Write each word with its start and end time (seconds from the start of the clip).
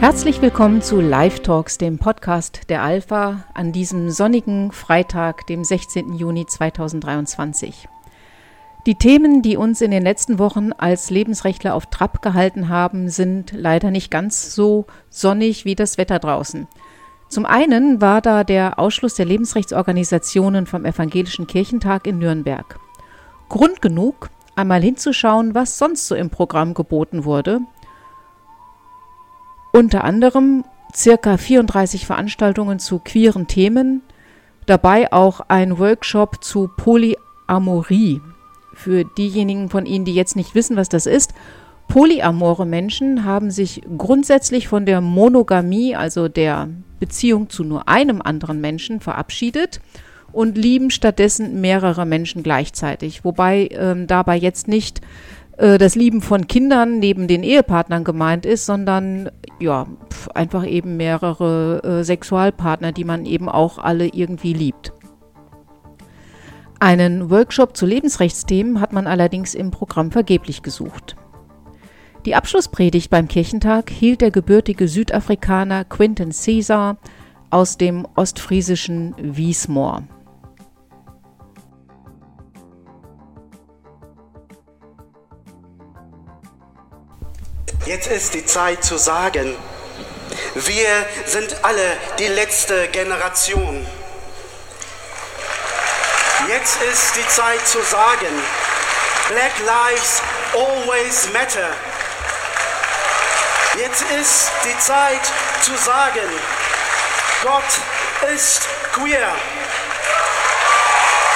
Herzlich 0.00 0.40
willkommen 0.40 0.82
zu 0.82 1.00
Live 1.00 1.40
Talks, 1.40 1.78
dem 1.78 1.98
Podcast 1.98 2.68
der 2.68 2.82
Alpha 2.82 3.44
an 3.54 3.72
diesem 3.72 4.10
sonnigen 4.10 4.72
Freitag, 4.72 5.46
dem 5.46 5.62
16. 5.64 6.14
Juni 6.14 6.46
2023. 6.46 7.88
Die 8.86 8.94
Themen, 8.94 9.42
die 9.42 9.56
uns 9.56 9.80
in 9.80 9.90
den 9.90 10.04
letzten 10.04 10.38
Wochen 10.38 10.72
als 10.72 11.10
Lebensrechtler 11.10 11.74
auf 11.74 11.86
Trab 11.86 12.22
gehalten 12.22 12.68
haben, 12.68 13.08
sind 13.08 13.52
leider 13.52 13.90
nicht 13.90 14.10
ganz 14.10 14.54
so 14.54 14.86
sonnig 15.10 15.64
wie 15.64 15.74
das 15.74 15.98
Wetter 15.98 16.18
draußen. 16.18 16.68
Zum 17.28 17.44
einen 17.44 18.00
war 18.00 18.20
da 18.20 18.44
der 18.44 18.78
Ausschluss 18.78 19.14
der 19.14 19.26
Lebensrechtsorganisationen 19.26 20.66
vom 20.66 20.84
Evangelischen 20.84 21.46
Kirchentag 21.46 22.06
in 22.06 22.18
Nürnberg. 22.18 22.78
Grund 23.48 23.82
genug, 23.82 24.30
einmal 24.54 24.80
hinzuschauen, 24.80 25.54
was 25.54 25.78
sonst 25.78 26.06
so 26.06 26.14
im 26.14 26.30
Programm 26.30 26.74
geboten 26.74 27.24
wurde. 27.24 27.60
Unter 29.72 30.04
anderem 30.04 30.64
circa 30.94 31.36
34 31.36 32.06
Veranstaltungen 32.06 32.78
zu 32.78 33.00
queeren 33.00 33.46
Themen, 33.46 34.02
dabei 34.64 35.12
auch 35.12 35.40
ein 35.48 35.78
Workshop 35.78 36.42
zu 36.42 36.70
Polyamorie, 36.76 38.20
für 38.72 39.04
diejenigen 39.04 39.68
von 39.68 39.86
Ihnen, 39.86 40.04
die 40.04 40.14
jetzt 40.14 40.36
nicht 40.36 40.54
wissen, 40.54 40.76
was 40.76 40.88
das 40.88 41.06
ist, 41.06 41.34
polyamore 41.88 42.66
Menschen 42.66 43.24
haben 43.24 43.50
sich 43.50 43.82
grundsätzlich 43.96 44.68
von 44.68 44.86
der 44.86 45.00
Monogamie, 45.00 45.94
also 45.96 46.28
der 46.28 46.68
Beziehung 47.00 47.48
zu 47.48 47.64
nur 47.64 47.88
einem 47.88 48.22
anderen 48.22 48.60
Menschen, 48.60 49.00
verabschiedet 49.00 49.80
und 50.32 50.58
lieben 50.58 50.90
stattdessen 50.90 51.60
mehrere 51.60 52.04
Menschen 52.04 52.42
gleichzeitig. 52.42 53.24
Wobei 53.24 53.68
ähm, 53.72 54.06
dabei 54.06 54.36
jetzt 54.36 54.68
nicht 54.68 55.00
äh, 55.56 55.78
das 55.78 55.94
Lieben 55.94 56.20
von 56.20 56.46
Kindern 56.46 56.98
neben 56.98 57.28
den 57.28 57.42
Ehepartnern 57.42 58.04
gemeint 58.04 58.46
ist, 58.46 58.66
sondern 58.66 59.30
ja, 59.60 59.86
einfach 60.34 60.66
eben 60.66 60.96
mehrere 60.96 61.82
äh, 61.82 62.04
Sexualpartner, 62.04 62.92
die 62.92 63.04
man 63.04 63.24
eben 63.24 63.48
auch 63.48 63.78
alle 63.78 64.08
irgendwie 64.08 64.52
liebt. 64.52 64.92
Einen 66.78 67.30
Workshop 67.30 67.74
zu 67.74 67.86
Lebensrechtsthemen 67.86 68.80
hat 68.80 68.92
man 68.92 69.06
allerdings 69.06 69.54
im 69.54 69.70
Programm 69.70 70.10
vergeblich 70.10 70.62
gesucht. 70.62 71.16
Die 72.26 72.34
Abschlusspredigt 72.34 73.08
beim 73.08 73.28
Kirchentag 73.28 73.88
hielt 73.88 74.20
der 74.20 74.32
gebürtige 74.32 74.88
Südafrikaner 74.88 75.84
Quinton 75.84 76.32
Caesar 76.32 76.96
aus 77.50 77.78
dem 77.78 78.04
ostfriesischen 78.16 79.14
Wiesmoor. 79.16 80.02
Jetzt 87.86 88.10
ist 88.10 88.34
die 88.34 88.44
Zeit 88.44 88.82
zu 88.82 88.98
sagen, 88.98 89.54
wir 90.56 91.06
sind 91.26 91.64
alle 91.64 91.92
die 92.18 92.26
letzte 92.26 92.88
Generation. 92.88 93.86
Jetzt 96.48 96.82
ist 96.92 97.14
die 97.14 97.28
Zeit 97.28 97.64
zu 97.68 97.78
sagen, 97.82 98.34
Black 99.28 99.52
Lives 99.64 100.20
always 100.52 101.32
matter. 101.32 101.95
Jetzt 103.76 104.02
ist 104.02 104.50
die 104.64 104.78
Zeit 104.78 105.20
zu 105.60 105.76
sagen, 105.76 106.28
Gott 107.42 108.32
ist 108.34 108.66
queer. 108.92 109.28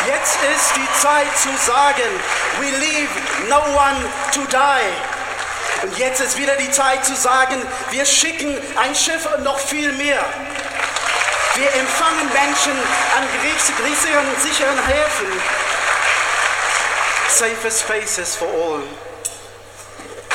Jetzt 0.06 0.38
ist 0.54 0.76
die 0.76 0.88
Zeit 1.00 1.38
zu 1.38 1.50
sagen, 1.58 2.08
we 2.58 2.70
leave 2.78 3.10
no 3.48 3.60
one 3.76 4.08
to 4.32 4.40
die. 4.46 5.82
Und 5.82 5.98
jetzt 5.98 6.20
ist 6.20 6.38
wieder 6.38 6.56
die 6.56 6.70
Zeit 6.70 7.04
zu 7.04 7.14
sagen, 7.14 7.62
wir 7.90 8.06
schicken 8.06 8.56
ein 8.76 8.94
Schiff 8.94 9.26
und 9.36 9.44
noch 9.44 9.58
viel 9.58 9.92
mehr. 9.92 10.24
Wir 11.56 11.74
empfangen 11.74 12.32
Menschen 12.32 12.72
an 13.16 13.28
sicheren, 13.82 14.26
sicheren 14.38 14.86
Häfen. 14.86 15.42
Safer 17.28 17.70
Spaces 17.70 18.34
for 18.34 18.48
all. 18.48 18.82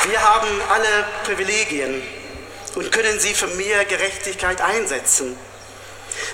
Wir 0.07 0.21
haben 0.21 0.61
alle 0.69 1.05
Privilegien 1.23 2.01
und 2.75 2.91
können 2.91 3.19
sie 3.19 3.33
für 3.33 3.47
mehr 3.47 3.85
Gerechtigkeit 3.85 4.61
einsetzen. 4.61 5.37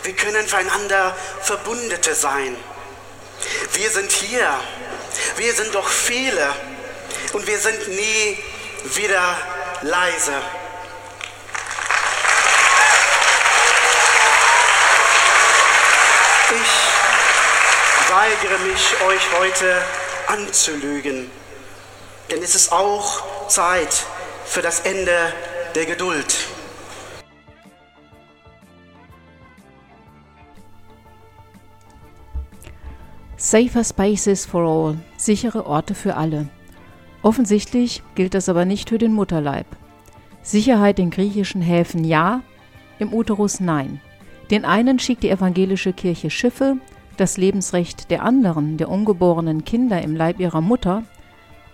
Wir 0.03 0.13
können 0.13 0.47
füreinander 0.47 1.15
Verbündete 1.41 2.13
sein. 2.13 2.55
Wir 3.73 3.89
sind 3.89 4.11
hier. 4.11 4.53
Wir 5.37 5.53
sind 5.53 5.73
doch 5.73 5.87
viele. 5.87 6.53
Und 7.33 7.47
wir 7.47 7.57
sind 7.57 7.87
nie 7.87 8.37
wieder 8.95 9.37
leise. 9.81 10.33
weigere 18.11 18.59
mich, 18.59 19.01
euch 19.07 19.39
heute 19.39 19.81
anzulügen. 20.27 21.40
Denn 22.31 22.41
es 22.41 22.55
ist 22.55 22.71
auch 22.71 23.21
Zeit 23.49 24.05
für 24.45 24.61
das 24.61 24.79
Ende 24.79 25.11
der 25.75 25.85
Geduld. 25.85 26.47
Safer 33.35 33.83
Spaces 33.83 34.45
for 34.45 34.61
All, 34.61 34.97
sichere 35.17 35.65
Orte 35.65 35.93
für 35.93 36.15
alle. 36.15 36.47
Offensichtlich 37.21 38.01
gilt 38.15 38.33
das 38.33 38.47
aber 38.47 38.63
nicht 38.63 38.89
für 38.89 38.97
den 38.97 39.13
Mutterleib. 39.13 39.65
Sicherheit 40.41 40.99
in 40.99 41.09
griechischen 41.09 41.61
Häfen 41.61 42.05
ja, 42.05 42.41
im 42.97 43.13
Uterus 43.13 43.59
nein. 43.59 43.99
Den 44.51 44.63
einen 44.63 44.99
schickt 44.99 45.23
die 45.23 45.29
evangelische 45.29 45.91
Kirche 45.91 46.29
Schiffe, 46.29 46.77
das 47.17 47.35
Lebensrecht 47.35 48.09
der 48.09 48.23
anderen, 48.23 48.77
der 48.77 48.89
ungeborenen 48.89 49.65
Kinder 49.65 50.01
im 50.01 50.15
Leib 50.15 50.39
ihrer 50.39 50.61
Mutter, 50.61 51.03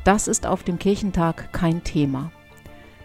das 0.08 0.28
ist 0.28 0.48
auf 0.48 0.64
dem 0.64 0.80
Kirchentag 0.80 1.52
kein 1.52 1.84
Thema. 1.84 2.32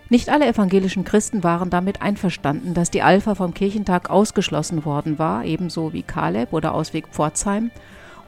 Nicht 0.09 0.29
alle 0.29 0.47
evangelischen 0.47 1.05
Christen 1.05 1.43
waren 1.43 1.69
damit 1.69 2.01
einverstanden, 2.01 2.75
dass 2.75 2.91
die 2.91 3.03
Alpha 3.03 3.35
vom 3.35 3.55
Kirchentag 3.55 4.11
ausgeschlossen 4.11 4.85
worden 4.85 5.19
war, 5.19 5.45
ebenso 5.45 5.93
wie 5.93 6.03
Kaleb 6.03 6.53
oder 6.53 6.75
Ausweg 6.75 7.09
Pforzheim, 7.09 7.71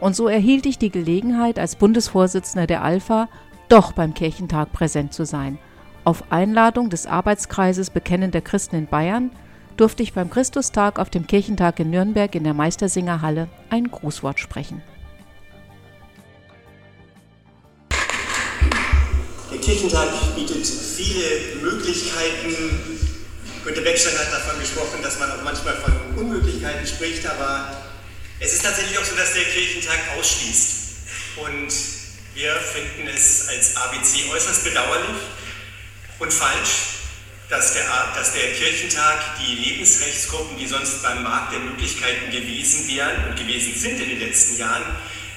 und 0.00 0.16
so 0.16 0.28
erhielt 0.28 0.66
ich 0.66 0.78
die 0.78 0.90
Gelegenheit, 0.90 1.58
als 1.58 1.76
Bundesvorsitzender 1.76 2.66
der 2.66 2.82
Alpha 2.82 3.28
doch 3.68 3.92
beim 3.92 4.12
Kirchentag 4.12 4.72
präsent 4.72 5.12
zu 5.12 5.24
sein, 5.24 5.58
auf 6.04 6.32
Einladung 6.32 6.90
des 6.90 7.06
Arbeitskreises 7.06 7.90
Bekennender 7.90 8.40
Christen 8.40 8.76
in 8.76 8.86
Bayern– 8.86 9.30
durfte 9.76 10.02
ich 10.02 10.12
beim 10.12 10.30
Christustag 10.30 10.98
auf 10.98 11.10
dem 11.10 11.26
Kirchentag 11.26 11.80
in 11.80 11.90
Nürnberg 11.90 12.34
in 12.34 12.44
der 12.44 12.54
Meistersingerhalle 12.54 13.48
ein 13.70 13.90
Grußwort 13.90 14.38
sprechen. 14.38 14.82
Kirchentag 19.64 20.10
bietet 20.36 20.66
viele 20.66 21.56
Möglichkeiten. 21.62 23.00
Günter 23.64 23.80
Beckstein 23.80 24.18
hat 24.18 24.30
davon 24.30 24.60
gesprochen, 24.60 25.02
dass 25.02 25.18
man 25.18 25.32
auch 25.32 25.42
manchmal 25.42 25.74
von 25.76 25.92
Unmöglichkeiten 26.18 26.86
spricht, 26.86 27.26
aber 27.26 27.82
es 28.40 28.52
ist 28.52 28.62
tatsächlich 28.62 28.98
auch 28.98 29.04
so, 29.04 29.16
dass 29.16 29.32
der 29.32 29.44
Kirchentag 29.44 29.98
ausschließt. 30.18 30.68
Und 31.36 31.72
wir 32.34 32.54
finden 32.56 33.08
es 33.08 33.48
als 33.48 33.74
ABC 33.76 34.28
äußerst 34.30 34.64
bedauerlich 34.64 35.16
und 36.18 36.30
falsch, 36.30 37.00
dass 37.48 37.72
der, 37.72 37.84
dass 38.14 38.34
der 38.34 38.52
Kirchentag 38.52 39.38
die 39.40 39.54
Lebensrechtsgruppen, 39.54 40.58
die 40.58 40.66
sonst 40.66 41.02
beim 41.02 41.22
Markt 41.22 41.54
der 41.54 41.60
Möglichkeiten 41.60 42.30
gewesen 42.30 42.86
wären 42.86 43.30
und 43.30 43.36
gewesen 43.36 43.74
sind 43.74 43.98
in 43.98 44.10
den 44.10 44.20
letzten 44.20 44.58
Jahren, 44.58 44.84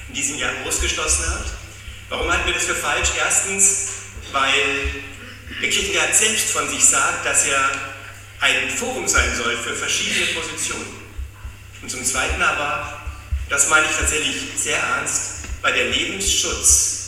in 0.08 0.14
diesem 0.14 0.36
Jahr 0.36 0.52
ausgeschlossen 0.66 1.30
hat. 1.30 1.46
Warum 2.10 2.30
halten 2.30 2.46
wir 2.46 2.54
das 2.54 2.64
für 2.64 2.74
falsch? 2.74 3.08
Erstens, 3.18 3.97
weil 4.32 5.02
Kirchentag 5.60 6.14
selbst 6.14 6.50
von 6.50 6.68
sich 6.68 6.84
sagt, 6.84 7.24
dass 7.26 7.46
er 7.46 7.70
ein 8.40 8.70
Forum 8.70 9.08
sein 9.08 9.34
soll 9.36 9.56
für 9.56 9.74
verschiedene 9.74 10.26
Positionen. 10.26 10.86
Und 11.82 11.90
zum 11.90 12.04
Zweiten 12.04 12.40
aber, 12.40 13.02
das 13.48 13.68
meine 13.68 13.86
ich 13.86 13.96
tatsächlich 13.96 14.36
sehr 14.56 14.78
ernst, 14.78 15.62
bei 15.62 15.72
der 15.72 15.86
Lebensschutz 15.86 16.98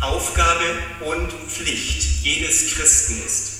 Aufgabe 0.00 0.64
und 1.00 1.32
Pflicht 1.50 2.02
jedes 2.22 2.74
Christen 2.74 3.22
ist. 3.24 3.52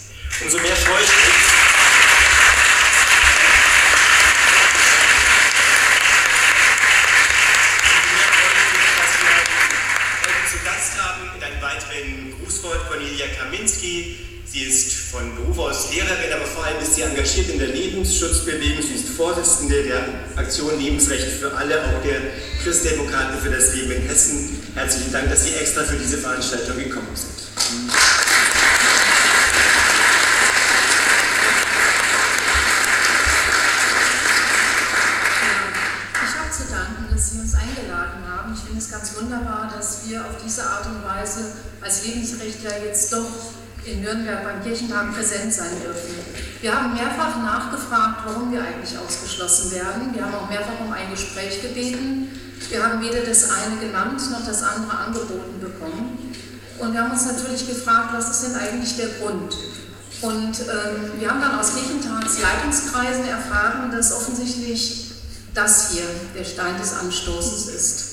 Umso 0.42 0.58
mehr 0.58 0.76
freue 0.76 1.02
ich 1.02 1.08
mich. 1.08 1.65
Von 15.16 15.34
Beruf 15.34 15.58
aus 15.58 15.90
Lehrerin, 15.92 16.32
aber 16.34 16.44
vor 16.44 16.64
allem 16.64 16.78
ist 16.82 16.94
sie 16.94 17.02
engagiert 17.02 17.48
in 17.48 17.58
der 17.58 17.68
Lebensschutzbewegung. 17.68 18.82
Sie 18.82 18.94
ist 18.94 19.08
Vorsitzende 19.08 19.82
der 19.82 20.08
Aktion 20.36 20.78
Lebensrecht 20.78 21.40
für 21.40 21.56
alle, 21.56 21.80
auch 21.80 22.02
der 22.04 22.20
Christdemokraten 22.62 23.40
für 23.40 23.50
das 23.50 23.74
Leben 23.74 23.92
in 23.92 24.02
Hessen. 24.02 24.62
Herzlichen 24.74 25.12
Dank, 25.12 25.30
dass 25.30 25.44
Sie 25.44 25.54
extra 25.54 25.84
für 25.84 25.96
diese 25.96 26.18
Veranstaltung 26.18 26.76
gekommen 26.76 27.14
sind. 27.14 27.32
wunderbar, 39.18 39.72
dass 39.74 40.08
wir 40.08 40.20
auf 40.20 40.36
diese 40.44 40.62
Art 40.62 40.86
und 40.86 41.02
Weise 41.02 41.52
als 41.80 42.04
Lebensrechtler 42.04 42.84
jetzt 42.84 43.12
doch 43.12 43.30
in 43.87 44.03
Nürnberg 44.03 44.43
beim 44.43 44.62
Kirchentag 44.62 45.15
präsent 45.15 45.53
sein 45.53 45.81
dürfen. 45.83 46.15
Wir 46.61 46.75
haben 46.75 46.94
mehrfach 46.94 47.37
nachgefragt, 47.43 48.23
warum 48.27 48.50
wir 48.53 48.61
eigentlich 48.61 48.99
ausgeschlossen 48.99 49.71
werden. 49.73 50.15
Wir 50.15 50.25
haben 50.25 50.35
auch 50.35 50.49
mehrfach 50.49 50.81
um 50.85 50.93
ein 50.93 51.11
Gespräch 51.11 51.62
gebeten. 51.62 52.29
Wir 52.69 52.85
haben 52.85 53.00
weder 53.00 53.21
das 53.21 53.50
eine 53.50 53.77
genannt 53.81 54.21
noch 54.33 54.44
das 54.44 54.62
andere 54.62 54.97
angeboten 54.97 55.61
bekommen. 55.61 56.35
Und 56.79 56.93
wir 56.93 57.00
haben 57.00 57.12
uns 57.12 57.27
natürlich 57.27 57.67
gefragt, 57.67 58.11
was 58.12 58.31
ist 58.31 58.49
denn 58.50 58.61
eigentlich 58.61 58.97
der 58.97 59.09
Grund? 59.21 59.56
Und 60.23 60.61
ähm, 60.61 61.12
wir 61.19 61.31
haben 61.31 61.41
dann 61.41 61.59
aus 61.59 61.75
Kirchentagsleitungskreisen 61.75 63.29
erfahren, 63.29 63.91
dass 63.91 64.12
offensichtlich 64.12 65.12
das 65.55 65.93
hier 65.93 66.05
der 66.37 66.44
Stein 66.44 66.79
des 66.79 66.94
Anstoßes 66.94 67.69
ist. 67.69 68.06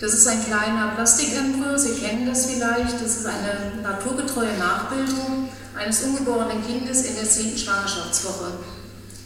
Das 0.00 0.14
ist 0.14 0.28
ein 0.28 0.44
kleiner 0.44 0.92
Plastikenbryo, 0.94 1.76
Sie 1.76 1.94
kennen 1.94 2.24
das 2.26 2.46
vielleicht. 2.46 3.02
Das 3.02 3.16
ist 3.16 3.26
eine 3.26 3.82
naturgetreue 3.82 4.56
Nachbildung 4.56 5.48
eines 5.76 6.02
ungeborenen 6.02 6.64
Kindes 6.64 7.04
in 7.04 7.16
der 7.16 7.28
10. 7.28 7.58
Schwangerschaftswoche. 7.58 8.52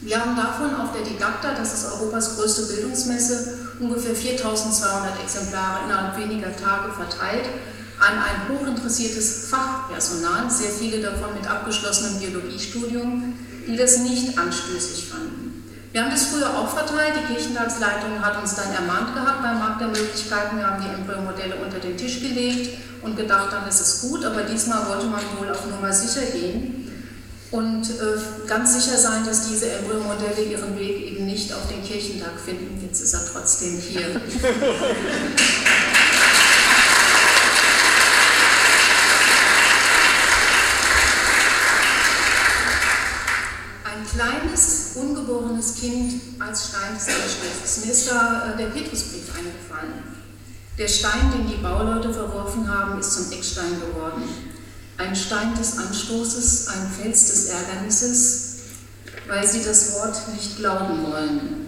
Wir 0.00 0.18
haben 0.18 0.34
davon 0.34 0.74
auf 0.74 0.92
der 0.92 1.02
Didakta, 1.02 1.54
das 1.54 1.74
ist 1.74 1.92
Europas 1.92 2.36
größte 2.36 2.74
Bildungsmesse, 2.74 3.58
ungefähr 3.80 4.14
4200 4.14 5.22
Exemplare 5.22 5.84
innerhalb 5.84 6.16
weniger 6.18 6.56
Tage 6.56 6.92
verteilt 6.92 7.44
an 8.00 8.18
ein 8.18 8.48
hochinteressiertes 8.48 9.48
Fachpersonal, 9.48 10.50
sehr 10.50 10.70
viele 10.70 11.00
davon 11.00 11.34
mit 11.34 11.48
abgeschlossenem 11.48 12.18
Biologiestudium, 12.18 13.34
die 13.68 13.76
das 13.76 13.98
nicht 13.98 14.36
anstößig 14.36 15.08
fanden. 15.08 15.41
Wir 15.92 16.02
haben 16.02 16.10
das 16.10 16.26
früher 16.26 16.48
auch 16.58 16.68
verteilt. 16.68 17.12
Die 17.20 17.34
Kirchentagsleitung 17.34 18.24
hat 18.24 18.40
uns 18.40 18.54
dann 18.54 18.72
ermahnt 18.72 19.14
gehabt 19.14 19.42
beim 19.42 19.58
Markt 19.58 19.80
der 19.82 19.88
Möglichkeiten. 19.88 20.56
Wir 20.56 20.66
haben 20.66 20.82
die 20.82 20.88
Embryomodelle 20.88 21.56
unter 21.56 21.78
den 21.78 21.98
Tisch 21.98 22.20
gelegt 22.20 22.78
und 23.02 23.14
gedacht, 23.14 23.52
dann 23.52 23.68
ist 23.68 23.80
es 23.80 24.00
gut. 24.00 24.24
Aber 24.24 24.42
diesmal 24.42 24.88
wollte 24.88 25.06
man 25.06 25.20
wohl 25.38 25.50
auf 25.50 25.66
Nummer 25.66 25.92
sicher 25.92 26.24
gehen 26.26 26.90
und 27.50 27.82
äh, 27.90 28.48
ganz 28.48 28.72
sicher 28.72 28.96
sein, 28.96 29.26
dass 29.26 29.48
diese 29.50 29.70
Embryomodelle 29.70 30.42
ihren 30.42 30.78
Weg 30.78 31.12
eben 31.12 31.26
nicht 31.26 31.52
auf 31.52 31.68
den 31.68 31.84
Kirchentag 31.84 32.40
finden. 32.42 32.82
Jetzt 32.82 33.02
ist 33.02 33.12
er 33.12 33.26
trotzdem 33.30 33.78
hier. 33.78 34.18
ungeborenes 45.22 45.76
Kind 45.76 46.20
als 46.38 46.68
Stein 46.68 46.94
des 46.94 47.08
Anstoßes. 47.08 47.84
Mir 47.84 47.92
ist 47.92 48.10
da 48.10 48.52
äh, 48.52 48.56
der 48.56 48.66
Petrusbrief 48.66 49.28
eingefallen. 49.36 50.02
Der 50.78 50.88
Stein, 50.88 51.30
den 51.32 51.48
die 51.48 51.62
Bauleute 51.62 52.12
verworfen 52.12 52.66
haben, 52.68 52.98
ist 52.98 53.12
zum 53.12 53.32
Eckstein 53.32 53.80
geworden. 53.80 54.22
Ein 54.98 55.14
Stein 55.14 55.54
des 55.54 55.78
Anstoßes, 55.78 56.68
ein 56.68 56.90
Fels 56.90 57.26
des 57.26 57.46
Ärgernisses, 57.46 58.54
weil 59.28 59.46
sie 59.46 59.64
das 59.64 59.94
Wort 59.94 60.16
nicht 60.34 60.56
glauben 60.56 61.06
wollen. 61.10 61.61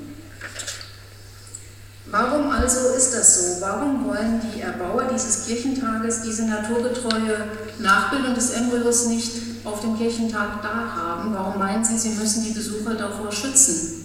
Warum 2.17 2.49
also 2.49 2.95
ist 2.97 3.13
das 3.13 3.35
so? 3.35 3.61
Warum 3.61 4.07
wollen 4.07 4.41
die 4.41 4.61
Erbauer 4.61 5.09
dieses 5.13 5.47
Kirchentages 5.47 6.23
diese 6.23 6.45
naturgetreue 6.45 7.49
Nachbildung 7.81 8.37
des 8.37 8.51
Embryos 8.51 9.07
nicht 9.07 9.33
auf 9.65 9.81
dem 9.81 9.99
Kirchentag 9.99 10.63
da 10.63 10.93
haben? 10.97 11.35
Warum 11.35 11.59
meinen 11.59 11.85
sie, 11.85 11.99
sie 11.99 12.11
müssen 12.11 12.45
die 12.45 12.53
Besucher 12.53 12.95
davor 12.95 13.33
schützen? 13.33 14.05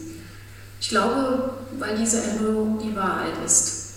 Ich 0.81 0.89
glaube, 0.89 1.53
weil 1.77 1.95
diese 1.99 2.23
Embryo 2.23 2.79
die 2.83 2.95
Wahrheit 2.95 3.33
ist. 3.45 3.91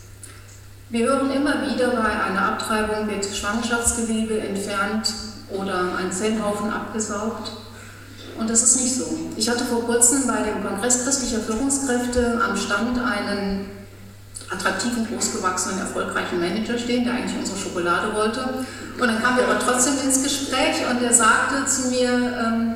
Wir 0.91 1.07
hören 1.07 1.31
immer 1.31 1.67
wieder 1.67 1.93
bei 1.93 2.11
einer 2.11 2.49
Abtreibung 2.49 3.09
wird 3.09 3.25
Schwangerschaftsgewebe 3.25 4.41
entfernt 4.41 5.11
oder 5.49 5.97
ein 5.97 6.13
Zellhaufen 6.13 6.71
abgesaugt. 6.71 7.51
Und 8.39 8.51
das 8.51 8.63
ist 8.63 8.77
nicht 8.79 8.95
so. 8.95 9.07
Ich 9.39 9.49
hatte 9.49 9.65
vor 9.65 9.87
kurzem 9.87 10.27
bei 10.27 10.43
dem 10.43 10.63
Kongress 10.63 11.03
christlicher 11.03 11.41
Führungskräfte 11.41 12.43
am 12.47 12.55
Stand 12.59 12.99
einen 12.99 13.82
attraktiven, 14.53 15.07
großgewachsenen, 15.07 15.81
erfolgreichen 15.81 16.41
Manager 16.41 16.79
stehen, 16.79 17.05
der 17.05 17.15
eigentlich 17.15 17.39
unsere 17.39 17.59
Schokolade 17.59 18.15
wollte. 18.15 18.41
Und 18.99 19.09
dann 19.09 19.23
kamen 19.23 19.39
wir 19.39 19.45
aber 19.49 19.59
trotzdem 19.59 19.95
ins 20.05 20.23
Gespräch 20.23 20.85
und 20.89 21.03
er 21.03 21.13
sagte 21.13 21.65
zu 21.67 21.89
mir, 21.89 22.11
ähm, 22.11 22.75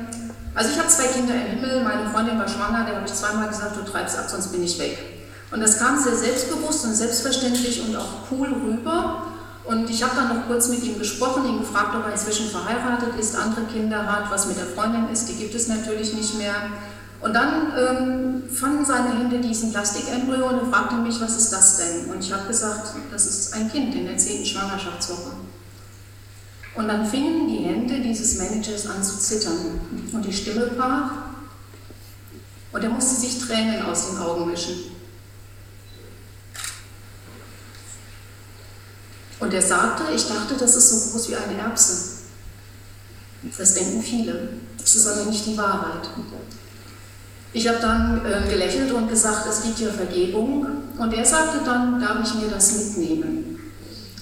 also 0.55 0.71
ich 0.71 0.79
habe 0.79 0.89
zwei 0.89 1.07
Kinder 1.07 1.35
im 1.35 1.59
Himmel, 1.59 1.83
meine 1.83 2.09
Freundin 2.09 2.39
war 2.39 2.47
schwanger, 2.47 2.83
der 2.85 2.95
habe 2.95 3.05
ich 3.05 3.13
zweimal 3.13 3.47
gesagt, 3.47 3.77
du 3.77 3.89
treibst 3.89 4.17
ab, 4.17 4.25
sonst 4.27 4.51
bin 4.51 4.63
ich 4.63 4.79
weg. 4.79 4.97
Und 5.51 5.61
das 5.61 5.77
kam 5.77 6.01
sehr 6.01 6.15
selbstbewusst 6.15 6.83
und 6.83 6.95
selbstverständlich 6.95 7.87
und 7.87 7.95
auch 7.95 8.31
cool 8.31 8.49
rüber. 8.49 9.27
Und 9.65 9.89
ich 9.89 10.01
habe 10.01 10.15
dann 10.15 10.29
noch 10.29 10.47
kurz 10.47 10.69
mit 10.69 10.83
ihm 10.83 10.97
gesprochen, 10.97 11.45
ihn 11.45 11.59
gefragt, 11.59 11.93
ob 11.95 12.05
er 12.05 12.13
inzwischen 12.13 12.49
verheiratet 12.49 13.19
ist, 13.19 13.35
andere 13.35 13.65
Kinder 13.65 14.05
hat, 14.05 14.31
was 14.31 14.47
mit 14.47 14.57
der 14.57 14.65
Freundin 14.65 15.09
ist, 15.11 15.27
die 15.27 15.35
gibt 15.35 15.53
es 15.53 15.67
natürlich 15.67 16.13
nicht 16.13 16.37
mehr. 16.37 16.55
Und 17.19 17.33
dann 17.33 17.73
ähm, 17.75 18.43
fanden 18.49 18.85
seine 18.85 19.17
Hände 19.17 19.39
diesen 19.39 19.71
Plastikenbryo 19.71 20.49
und 20.49 20.59
er 20.59 20.65
fragte 20.67 20.95
mich, 20.95 21.19
was 21.19 21.37
ist 21.37 21.51
das 21.51 21.77
denn? 21.77 22.11
Und 22.11 22.23
ich 22.23 22.31
habe 22.31 22.47
gesagt, 22.47 22.93
das 23.11 23.25
ist 23.25 23.53
ein 23.53 23.71
Kind 23.71 23.95
in 23.95 24.05
der 24.05 24.17
zehnten 24.17 24.45
Schwangerschaftswoche. 24.45 25.31
Und 26.75 26.87
dann 26.87 27.05
fingen 27.05 27.47
die 27.47 27.63
Hände 27.63 27.99
dieses 28.01 28.37
Managers 28.37 28.87
an 28.87 29.03
zu 29.03 29.17
zittern 29.17 29.81
und 30.11 30.23
die 30.23 30.33
Stimme 30.33 30.67
brach 30.67 31.11
und 32.71 32.83
er 32.83 32.89
musste 32.91 33.15
sich 33.15 33.39
Tränen 33.39 33.81
aus 33.83 34.11
den 34.11 34.19
Augen 34.19 34.51
wischen. 34.51 34.75
Und 39.39 39.53
er 39.53 39.61
sagte, 39.61 40.03
ich 40.13 40.27
dachte, 40.27 40.55
das 40.55 40.75
ist 40.75 40.89
so 40.89 41.11
groß 41.11 41.29
wie 41.29 41.35
eine 41.35 41.59
Erbse. 41.59 42.17
Das 43.57 43.73
denken 43.73 44.01
viele. 44.01 44.49
Das 44.77 44.95
ist 44.95 45.07
aber 45.07 45.25
nicht 45.25 45.45
die 45.45 45.57
Wahrheit. 45.57 46.07
Ich 47.57 47.67
habe 47.67 47.79
dann 47.79 48.23
äh, 48.23 48.47
gelächelt 48.47 48.91
und 48.91 49.09
gesagt, 49.09 49.47
es 49.49 49.63
gibt 49.63 49.79
ja 49.79 49.89
Vergebung. 49.89 50.67
Und 50.95 51.11
er 51.11 51.25
sagte 51.25 51.61
dann, 51.65 51.99
darf 51.99 52.17
ich 52.23 52.35
mir 52.35 52.49
das 52.49 52.71
mitnehmen? 52.73 53.73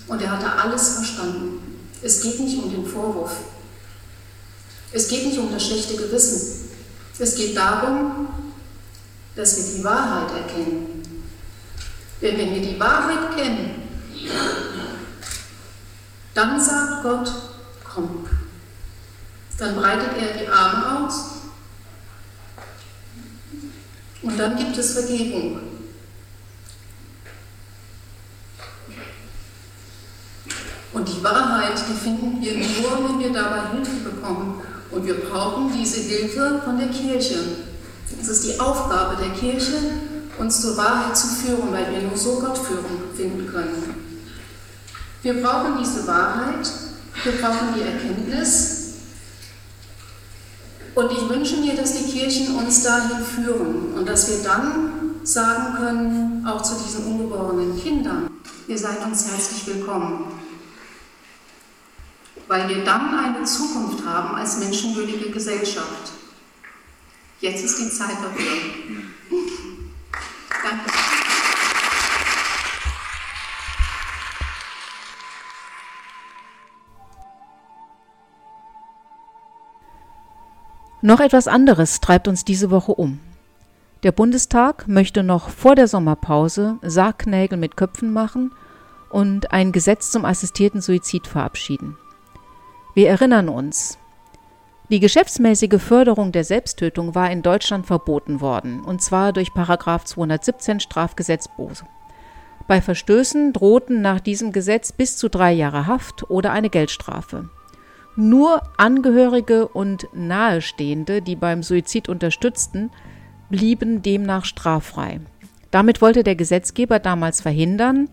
Und 0.08 0.22
er 0.22 0.32
hatte 0.32 0.50
alles 0.54 0.94
verstanden. 0.94 1.84
Es 2.02 2.22
geht 2.22 2.40
nicht 2.40 2.64
um 2.64 2.72
den 2.72 2.86
Vorwurf. 2.86 3.34
Es 4.94 5.10
geht 5.10 5.26
nicht 5.26 5.38
um 5.38 5.52
das 5.52 5.66
schlechte 5.66 5.98
Gewissen. 5.98 6.70
Es 7.20 7.36
geht 7.36 7.58
darum, 7.58 8.30
dass 9.36 9.58
wir 9.58 9.76
die 9.76 9.84
Wahrheit 9.84 10.30
erkennen. 10.32 11.04
Denn 12.22 12.38
wenn 12.38 12.56
wir 12.56 12.62
die 12.62 12.80
Wahrheit 12.80 13.36
kennen, 13.36 13.84
dann 16.34 16.62
sagt 16.62 17.04
Gott, 17.04 17.30
komm. 17.84 18.28
Dann 19.58 19.76
breitet 19.76 20.12
er 20.22 20.38
die 20.42 20.48
Arme 20.48 21.06
aus 21.06 21.35
und 24.26 24.40
dann 24.40 24.58
gibt 24.58 24.76
es 24.78 24.94
Vergebung. 24.94 25.60
Und 30.94 31.08
die 31.08 31.24
Wahrheit, 31.24 31.78
die 31.88 31.94
finden 31.94 32.42
wir 32.42 32.54
nur, 32.54 33.10
wenn 33.10 33.20
wir 33.20 33.34
dabei 33.34 33.70
Hilfe 33.76 34.10
bekommen. 34.10 34.62
Und 34.90 35.06
wir 35.06 35.20
brauchen 35.20 35.72
diese 35.78 36.00
Hilfe 36.00 36.62
von 36.64 36.80
der 36.80 36.88
Kirche. 36.88 37.36
Es 38.20 38.28
ist 38.28 38.46
die 38.46 38.60
Aufgabe 38.60 39.18
der 39.22 39.32
Kirche, 39.32 39.74
uns 40.40 40.62
zur 40.62 40.78
Wahrheit 40.78 41.16
zu 41.16 41.28
führen, 41.28 41.72
weil 41.72 41.92
wir 41.92 42.02
nur 42.08 42.18
so 42.18 42.40
Gott 42.40 42.58
führen, 42.58 42.86
finden 43.16 43.48
können. 43.52 43.96
Wir 45.22 45.42
brauchen 45.42 45.78
diese 45.80 46.08
Wahrheit, 46.08 46.68
wir 47.24 47.32
brauchen 47.34 47.76
die 47.76 47.82
Erkenntnis, 47.82 48.75
und 50.96 51.12
ich 51.12 51.30
wünsche 51.30 51.58
mir, 51.58 51.76
dass 51.76 51.94
die 51.94 52.12
Kirchen 52.12 52.56
uns 52.56 52.84
dahin 52.84 53.24
führen 53.24 53.94
und 53.96 54.08
dass 54.08 54.30
wir 54.30 54.44
dann 54.44 55.18
sagen 55.24 55.76
können, 55.76 56.46
auch 56.48 56.62
zu 56.62 56.76
diesen 56.76 57.06
ungeborenen 57.06 57.82
Kindern, 57.82 58.30
ihr 58.68 58.78
seid 58.78 59.06
uns 59.06 59.30
herzlich 59.30 59.68
willkommen. 59.68 60.32
Weil 62.48 62.70
wir 62.70 62.84
dann 62.86 63.18
eine 63.18 63.44
Zukunft 63.44 64.06
haben 64.06 64.36
als 64.36 64.60
menschenwürdige 64.60 65.32
Gesellschaft. 65.32 66.12
Jetzt 67.42 67.66
ist 67.66 67.80
die 67.80 67.90
Zeit 67.90 68.18
dafür. 68.24 68.46
Noch 81.06 81.20
etwas 81.20 81.48
anderes 81.48 82.02
treibt 82.02 82.28
uns 82.28 82.46
diese 82.46 82.72
Woche 82.72 82.92
um. 82.92 83.20
Der 84.02 84.12
Bundestag 84.12 84.88
möchte 84.88 85.22
noch 85.22 85.50
vor 85.50 85.76
der 85.76 85.88
Sommerpause 85.88 86.80
Sargnägel 86.82 87.60
mit 87.60 87.78
Köpfen 87.78 88.12
machen 88.12 88.56
und 89.12 89.52
ein 89.52 89.72
Gesetz 89.72 90.10
zum 90.10 90.26
assistierten 90.26 90.82
Suizid 90.82 91.28
verabschieden. 91.28 91.96
Wir 92.96 93.08
erinnern 93.08 93.50
uns, 93.50 94.00
die 94.90 95.00
geschäftsmäßige 95.00 95.80
Förderung 95.80 96.32
der 96.32 96.44
Selbsttötung 96.44 97.14
war 97.14 97.30
in 97.30 97.44
Deutschland 97.44 97.86
verboten 97.86 98.42
worden, 98.42 98.82
und 98.82 99.00
zwar 99.04 99.32
durch 99.32 99.54
217 99.54 100.80
Strafgesetzbuch. 100.80 101.84
Bei 102.68 102.82
Verstößen 102.82 103.54
drohten 103.54 104.02
nach 104.02 104.22
diesem 104.22 104.52
Gesetz 104.52 104.92
bis 104.92 105.18
zu 105.18 105.30
drei 105.30 105.54
Jahre 105.54 105.86
Haft 105.86 106.32
oder 106.32 106.52
eine 106.52 106.72
Geldstrafe. 106.72 107.48
Nur 108.16 108.62
Angehörige 108.78 109.68
und 109.68 110.08
Nahestehende, 110.14 111.22
die 111.22 111.36
beim 111.36 111.64
Suizid 111.64 112.08
unterstützten, 112.08 112.92
blieben 113.50 114.02
demnach 114.02 114.46
straffrei. 114.46 115.20
Damit 115.70 116.02
wollte 116.02 116.24
der 116.24 116.36
Gesetzgeber 116.36 117.00
damals 117.00 117.42
verhindern, 117.42 118.08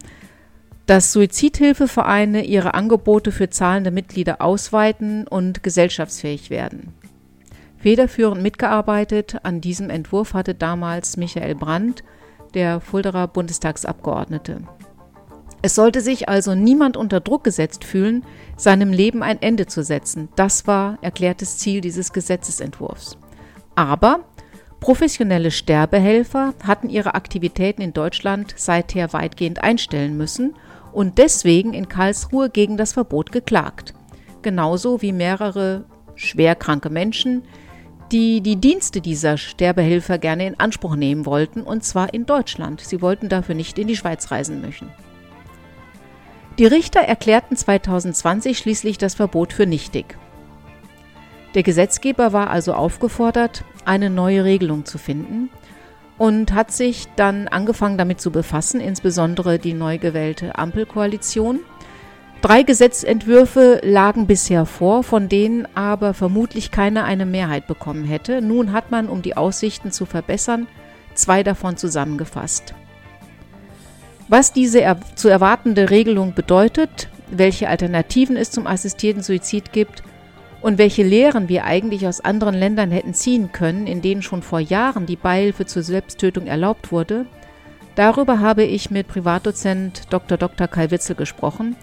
dass 0.87 1.13
Suizidhilfevereine 1.13 2.45
ihre 2.45 2.75
Angebote 2.75 3.31
für 3.31 3.51
zahlende 3.51 3.93
Mitglieder 3.93 4.43
ausweiten 4.43 5.29
und 5.29 5.63
gesellschaftsfähig 5.63 6.51
werden. 6.51 6.93
Federführend 7.79 8.43
mitgearbeitet 8.43 9.37
an 9.45 9.61
diesem 9.61 9.91
Entwurf 9.91 10.35
hatte 10.35 10.55
damals 10.55 11.17
Michael 11.17 11.55
Brandt, 11.55 12.03
der 12.55 12.81
Fulderer 12.81 13.29
Bundestagsabgeordnete. 13.29 14.63
Es 15.65 15.77
sollte 15.77 16.01
sich 16.01 16.29
also 16.29 16.57
niemand 16.57 16.97
unter 16.97 17.21
Druck 17.21 17.45
gesetzt 17.45 17.85
fühlen, 17.85 18.25
seinem 18.57 18.93
Leben 18.93 19.23
ein 19.23 19.41
Ende 19.41 19.67
zu 19.67 19.85
setzen. 19.85 20.29
Das 20.35 20.67
war 20.67 20.99
erklärtes 21.03 21.59
Ziel 21.59 21.81
dieses 21.81 22.13
Gesetzesentwurfs. 22.13 23.17
Aber 23.77 24.21
professionelle 24.81 25.53
Sterbehelfer 25.53 26.55
hatten 26.65 26.91
ihre 26.91 27.15
Aktivitäten 27.15 27.81
in 27.81 27.93
Deutschland 27.93 28.55
seither 28.57 29.13
weitgehend 29.13 29.63
einstellen 29.63 30.17
müssen 30.17 30.55
und 30.93 31.19
deswegen 31.19 31.75
in 31.75 31.89
Karlsruhe 31.89 32.51
gegen 32.51 32.77
das 32.77 32.93
Verbot 32.93 33.31
geklagt. 33.31 33.95
Genauso 34.43 35.01
wie 35.01 35.13
mehrere 35.13 35.85
schwerkranke 36.17 36.91
Menschen, 36.91 37.45
die 38.11 38.41
die 38.41 38.57
Dienste 38.57 39.01
dieser 39.01 39.39
Sterbehelfer 39.39 40.19
gerne 40.19 40.47
in 40.47 40.59
Anspruch 40.59 40.97
nehmen 40.97 41.25
wollten, 41.25 41.63
und 41.63 41.85
zwar 41.85 42.13
in 42.13 42.27
Deutschland. 42.27 42.81
Sie 42.81 43.01
wollten 43.01 43.29
dafür 43.29 43.55
nicht 43.55 43.79
in 43.79 43.87
die 43.87 43.97
Schweiz 43.97 44.33
reisen 44.33 44.61
möchten. 44.61 44.91
Die 46.59 46.67
Richter 46.67 47.01
erklärten 47.01 47.57
2020 47.57 48.59
schließlich 48.59 48.99
das 48.99 49.15
Verbot 49.15 49.55
für 49.55 49.67
nichtig. 49.67 50.19
Der 51.55 51.63
Gesetzgeber 51.63 52.33
war 52.33 52.51
also 52.51 52.75
aufgefordert, 52.75 53.65
eine 53.85 54.11
neue 54.11 54.45
Regelung 54.45 54.85
zu 54.85 54.99
finden, 54.99 55.51
und 56.19 56.53
hat 56.53 56.71
sich 56.71 57.09
dann 57.17 57.49
angefangen 57.49 57.99
damit 57.99 58.21
zu 58.21 58.31
befassen, 58.31 58.81
insbesondere 58.81 59.59
die 59.59 59.73
neu 59.73 59.99
gewählte 59.99 60.57
Ampelkoalition. 60.57 61.61
Drei 62.43 62.63
Gesetzentwürfe 62.63 63.81
lagen 63.83 64.27
bisher 64.27 64.67
vor, 64.67 65.05
von 65.05 65.29
denen 65.29 65.67
aber 65.75 66.13
vermutlich 66.13 66.71
keiner 66.71 67.05
eine 67.05 67.27
Mehrheit 67.27 67.67
bekommen 67.67 68.05
hätte. 68.05 68.43
Nun 68.43 68.73
hat 68.73 68.91
man, 68.91 69.09
um 69.09 69.23
die 69.23 69.37
Aussichten 69.37 69.91
zu 69.91 70.07
verbessern, 70.07 70.67
zwei 71.15 71.43
davon 71.43 71.77
zusammengefasst. 71.77 72.75
Was 74.33 74.51
diese 74.55 74.81
er 74.81 74.97
zu 75.15 75.29
erwartende 75.29 75.91
Regelung 75.91 76.33
bedeutet, 76.33 77.11
welche 77.31 77.69
Alternativen 77.69 78.39
es 78.39 78.51
zum 78.51 78.67
assistierten 78.67 79.23
Suizid 79.23 79.75
gibt 79.75 80.03
und 80.63 80.79
welche 80.79 81.03
Lehren 81.03 81.51
wir 81.51 81.65
eigentlich 81.67 82.07
aus 82.07 82.23
anderen 82.23 82.55
Ländern 82.55 82.91
hätten 82.91 83.13
ziehen 83.13 83.53
können, 83.53 83.87
in 83.87 84.01
denen 84.01 84.23
schon 84.23 84.41
vor 84.41 84.59
Jahren 84.59 85.05
die 85.05 85.17
Beihilfe 85.17 85.67
zur 85.67 85.83
Selbsttötung 85.83 86.47
erlaubt 86.47 86.93
wurde, 86.93 87.27
darüber 87.95 88.41
habe 88.41 88.63
ich 88.63 88.91
mit 88.91 89.07
Privatdozent 89.07 90.05
Dr. 90.09 90.39
Dr. 90.39 90.67
Kai 90.67 90.91
Witzel 90.91 91.15
gesprochen. 91.15 91.77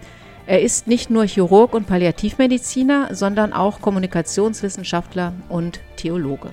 Er 0.48 0.60
ist 0.60 0.88
nicht 0.88 1.08
nur 1.08 1.26
Chirurg 1.26 1.72
und 1.72 1.86
Palliativmediziner, 1.86 3.14
sondern 3.14 3.52
auch 3.52 3.80
Kommunikationswissenschaftler 3.80 5.34
und 5.48 5.78
Theologe. 5.94 6.50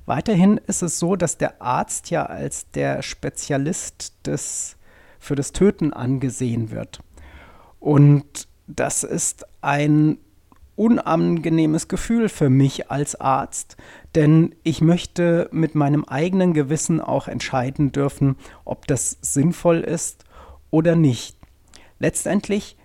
Weiterhin 0.04 0.59
ist 0.66 0.83
es 0.83 0.99
so, 0.99 1.16
dass 1.16 1.38
der 1.38 1.61
Arzt 1.61 2.11
ja 2.11 2.26
als 2.26 2.71
der 2.71 3.02
Spezialist 3.02 4.14
des, 4.26 4.76
für 5.18 5.35
das 5.35 5.52
Töten 5.52 5.92
angesehen 5.92 6.71
wird. 6.71 7.00
Und 7.80 8.49
das 8.66 9.02
ist 9.02 9.47
ein 9.62 10.18
unangenehmes 10.76 11.88
Gefühl 11.88 12.28
für 12.28 12.50
mich 12.50 12.90
als 12.90 13.18
Arzt, 13.21 13.76
denn 14.14 14.54
ich 14.62 14.80
möchte 14.80 15.49
mit 15.50 15.75
meinem 15.75 16.04
eigenen 16.04 16.52
Gewissen 16.52 17.00
auch 17.00 17.28
entscheiden 17.28 17.92
dürfen, 17.92 18.37
ob 18.64 18.87
das 18.87 19.18
sinnvoll 19.23 19.80
ist 19.80 20.25
oder 20.71 20.95
nicht. 20.95 21.37
Letztendlich 21.99 22.76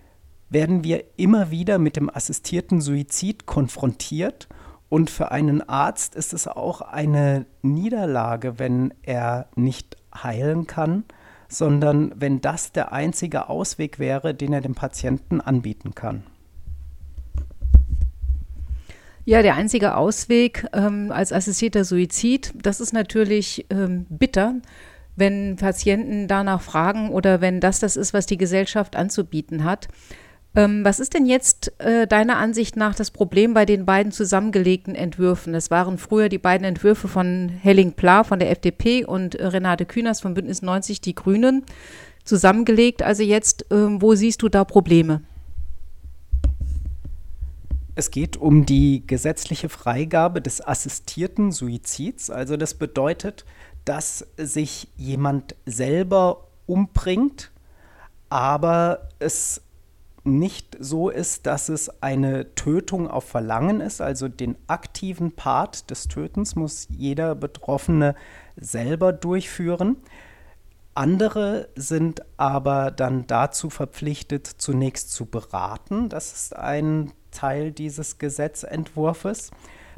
werden 0.50 0.83
wir 0.83 1.03
immer 1.17 1.51
wieder 1.51 1.77
mit 1.77 1.95
dem 1.95 2.10
assistierten 2.10 2.81
Suizid 2.81 3.45
konfrontiert 3.45 4.48
und 4.89 5.10
für 5.10 5.31
einen 5.31 5.62
Arzt 5.62 6.15
ist 6.15 6.33
es 6.33 6.48
auch 6.48 6.81
eine 6.81 7.45
Niederlage, 7.62 8.60
wenn 8.60 8.93
er 9.03 9.48
nicht 9.55 9.95
heilen 10.13 10.67
kann, 10.67 11.05
sondern 11.48 12.13
wenn 12.15 12.41
das 12.41 12.71
der 12.71 12.91
einzige 12.91 13.50
Ausweg 13.50 14.00
wäre, 14.00 14.33
den 14.33 14.51
er 14.51 14.62
dem 14.62 14.75
Patienten 14.75 15.39
anbieten 15.39 15.95
kann. 15.95 16.24
Ja, 19.25 19.42
der 19.44 19.56
einzige 19.56 19.96
Ausweg 19.96 20.66
ähm, 20.74 21.12
als 21.12 21.32
assistierter 21.32 21.84
Suizid, 21.84 22.54
das 22.56 22.82
ist 22.82 22.92
natürlich 22.92 23.66
ähm, 23.70 24.06
bitter, 24.10 24.56
wenn 25.16 25.58
Patienten 25.58 26.28
danach 26.28 26.62
fragen 26.62 27.12
oder 27.12 27.40
wenn 27.42 27.60
das 27.60 27.80
das 27.80 27.96
ist, 27.96 28.13
was 28.13 28.25
die 28.25 28.38
Gesellschaft 28.38 28.96
anzubieten 28.96 29.63
hat. 29.63 29.88
Ähm, 30.54 30.84
was 30.84 31.00
ist 31.00 31.13
denn 31.13 31.25
jetzt 31.25 31.72
äh, 31.80 32.08
deiner 32.08 32.38
Ansicht 32.38 32.75
nach 32.75 32.94
das 32.96 33.12
Problem 33.12 33.54
bei 33.54 33.66
den 33.66 33.86
beiden 33.86 34.12
zusammengelegten 34.12 34.96
Entwürfen? 34.96 35.54
Das 35.54 35.72
waren 35.72 35.98
früher 35.98 36.28
die 36.28 36.40
beiden 36.40 36.66
Entwürfe 36.66 37.08
von 37.08 37.48
Helling 37.48 37.94
Pla 37.94 38.24
von 38.24 38.40
der 38.40 38.51
FDP 38.51 39.06
und 39.06 39.36
äh, 39.36 39.46
Renate 39.46 39.86
Künast 39.86 40.24
von 40.24 40.34
Bündnis 40.34 40.62
90 40.62 41.00
Die 41.00 41.16
Grünen 41.16 41.63
zusammengelegt. 42.25 43.01
Also 43.01 43.24
jetzt, 43.24 43.72
äh, 43.72 44.01
wo 44.01 44.16
siehst 44.16 44.42
du 44.42 44.50
da 44.50 44.66
Probleme? 44.66 45.22
Es 47.93 48.10
geht 48.10 48.38
um 48.38 48.65
die 48.65 49.05
gesetzliche 49.05 49.67
Freigabe 49.69 50.41
des 50.41 50.65
assistierten 50.65 51.51
Suizids. 51.51 52.29
Also 52.29 52.55
das 52.55 52.74
bedeutet, 52.74 53.45
dass 53.86 54.27
sich 54.38 54.88
jemand 54.95 55.55
selber 55.65 56.48
umbringt, 56.67 57.51
aber 58.29 59.10
es 59.19 59.62
nicht 60.24 60.77
so 60.79 61.10
ist, 61.10 61.48
dass 61.48 61.67
es 61.67 62.01
eine 62.01 62.53
Tötung 62.53 63.10
auf 63.10 63.25
Verlangen 63.25 63.81
ist, 63.81 64.01
also 64.01 64.27
den 64.27 64.55
aktiven 64.67 65.31
Part 65.31 65.89
des 65.89 66.07
Tötens 66.07 66.55
muss 66.55 66.88
jeder 66.89 67.33
Betroffene 67.33 68.15
selber 68.55 69.13
durchführen. 69.13 69.98
Andere 70.93 71.69
sind 71.75 72.21
aber 72.38 72.91
dann 72.91 73.25
dazu 73.25 73.69
verpflichtet, 73.69 74.45
zunächst 74.45 75.12
zu 75.12 75.25
beraten. 75.25 76.10
Das 76.10 76.33
ist 76.33 76.55
ein 76.55 77.12
Teil 77.31 77.71
dieses 77.71 78.17
Gesetzentwurfs, 78.17 79.51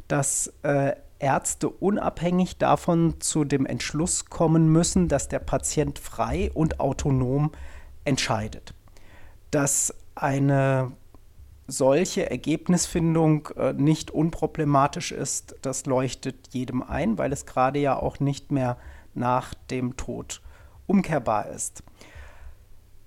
dass 0.08 0.52
äh, 0.62 0.92
Ärzte 1.18 1.68
unabhängig 1.68 2.58
davon 2.58 3.20
zu 3.20 3.44
dem 3.44 3.66
Entschluss 3.66 4.26
kommen 4.26 4.68
müssen, 4.68 5.08
dass 5.08 5.28
der 5.28 5.38
Patient 5.38 5.98
frei 5.98 6.50
und 6.52 6.80
autonom 6.80 7.52
entscheidet. 8.04 8.74
Dass 9.50 9.94
eine 10.14 10.92
solche 11.66 12.30
Ergebnisfindung 12.30 13.48
äh, 13.56 13.72
nicht 13.72 14.10
unproblematisch 14.10 15.12
ist, 15.12 15.56
das 15.62 15.86
leuchtet 15.86 16.48
jedem 16.50 16.82
ein, 16.82 17.16
weil 17.16 17.32
es 17.32 17.46
gerade 17.46 17.78
ja 17.78 17.96
auch 17.96 18.20
nicht 18.20 18.52
mehr 18.52 18.76
nach 19.14 19.54
dem 19.70 19.96
Tod 19.96 20.42
umkehrbar 20.86 21.48
ist. 21.48 21.82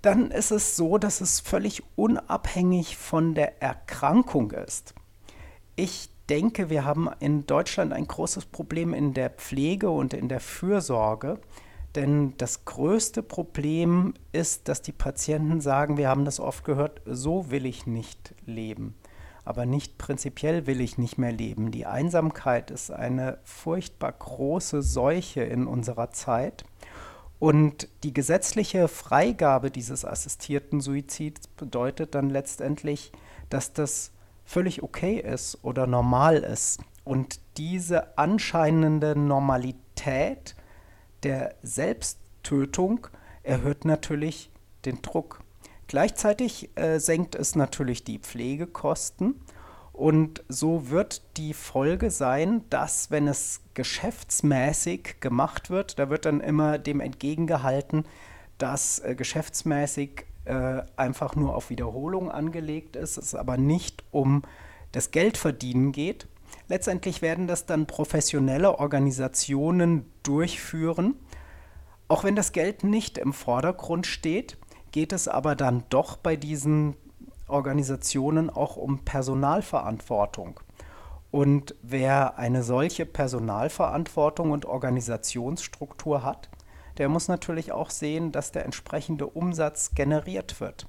Dann 0.01 0.31
ist 0.31 0.51
es 0.51 0.75
so, 0.75 0.97
dass 0.97 1.21
es 1.21 1.39
völlig 1.39 1.83
unabhängig 1.95 2.97
von 2.97 3.33
der 3.33 3.61
Erkrankung 3.61 4.51
ist. 4.51 4.93
Ich 5.75 6.09
denke, 6.29 6.69
wir 6.69 6.85
haben 6.85 7.09
in 7.19 7.45
Deutschland 7.45 7.93
ein 7.93 8.07
großes 8.07 8.45
Problem 8.45 8.93
in 8.93 9.13
der 9.13 9.29
Pflege 9.29 9.89
und 9.89 10.13
in 10.13 10.29
der 10.29 10.39
Fürsorge. 10.39 11.39
Denn 11.95 12.35
das 12.37 12.65
größte 12.65 13.23
Problem 13.23 14.13
ist, 14.31 14.67
dass 14.67 14.81
die 14.81 14.91
Patienten 14.91 15.61
sagen, 15.61 15.97
wir 15.97 16.09
haben 16.09 16.25
das 16.25 16.39
oft 16.39 16.63
gehört, 16.63 17.01
so 17.05 17.49
will 17.49 17.65
ich 17.65 17.87
nicht 17.87 18.35
leben. 18.45 18.95
Aber 19.45 19.65
nicht 19.65 19.97
prinzipiell 19.97 20.67
will 20.67 20.81
ich 20.81 20.97
nicht 20.97 21.17
mehr 21.17 21.31
leben. 21.31 21.71
Die 21.71 21.85
Einsamkeit 21.85 22.69
ist 22.69 22.91
eine 22.91 23.39
furchtbar 23.45 24.11
große 24.11 24.81
Seuche 24.81 25.41
in 25.41 25.65
unserer 25.65 26.11
Zeit. 26.11 26.65
Und 27.39 27.87
die 28.03 28.13
gesetzliche 28.13 28.87
Freigabe 28.87 29.69
dieses 29.69 30.05
assistierten 30.05 30.81
Suizids 30.81 31.47
bedeutet 31.47 32.15
dann 32.15 32.29
letztendlich, 32.29 33.11
dass 33.49 33.73
das 33.73 34.11
völlig 34.43 34.81
okay 34.81 35.19
ist 35.19 35.59
oder 35.63 35.85
normal 35.85 36.37
ist. 36.37 36.81
Und 37.03 37.39
diese 37.57 38.17
anscheinende 38.17 39.15
Normalität 39.15 40.55
der 41.23 41.55
Selbsttötung 41.61 43.07
erhöht 43.43 43.85
natürlich 43.85 44.51
den 44.85 45.01
Druck. 45.01 45.43
Gleichzeitig 45.87 46.69
äh, 46.75 46.99
senkt 46.99 47.35
es 47.35 47.55
natürlich 47.55 48.03
die 48.03 48.19
Pflegekosten 48.19 49.35
und 49.97 50.43
so 50.47 50.89
wird 50.89 51.21
die 51.37 51.53
Folge 51.53 52.11
sein, 52.11 52.63
dass 52.69 53.11
wenn 53.11 53.27
es 53.27 53.61
geschäftsmäßig 53.73 55.19
gemacht 55.19 55.69
wird, 55.69 55.99
da 55.99 56.09
wird 56.09 56.25
dann 56.25 56.39
immer 56.39 56.77
dem 56.77 56.99
entgegengehalten, 56.99 58.05
dass 58.57 58.99
äh, 58.99 59.15
geschäftsmäßig 59.15 60.25
äh, 60.45 60.81
einfach 60.95 61.35
nur 61.35 61.55
auf 61.55 61.69
Wiederholung 61.69 62.31
angelegt 62.31 62.95
ist, 62.95 63.17
es 63.17 63.35
aber 63.35 63.57
nicht 63.57 64.03
um 64.11 64.43
das 64.91 65.11
Geldverdienen 65.11 65.91
geht, 65.91 66.27
Letztendlich 66.69 67.21
werden 67.21 67.47
das 67.47 67.65
dann 67.65 67.85
professionelle 67.85 68.79
Organisationen 68.79 70.05
durchführen. 70.23 71.15
Auch 72.07 72.23
wenn 72.23 72.35
das 72.35 72.51
Geld 72.51 72.83
nicht 72.83 73.17
im 73.17 73.33
Vordergrund 73.33 74.05
steht, 74.05 74.57
geht 74.91 75.13
es 75.13 75.27
aber 75.27 75.55
dann 75.55 75.83
doch 75.89 76.17
bei 76.17 76.35
diesen 76.35 76.95
Organisationen 77.47 78.49
auch 78.49 78.77
um 78.77 78.99
Personalverantwortung. 78.99 80.59
Und 81.31 81.75
wer 81.81 82.37
eine 82.37 82.63
solche 82.63 83.05
Personalverantwortung 83.05 84.51
und 84.51 84.65
Organisationsstruktur 84.65 86.23
hat, 86.23 86.49
der 86.97 87.09
muss 87.09 87.27
natürlich 87.27 87.71
auch 87.71 87.89
sehen, 87.89 88.31
dass 88.31 88.51
der 88.51 88.65
entsprechende 88.65 89.27
Umsatz 89.27 89.91
generiert 89.93 90.59
wird. 90.59 90.87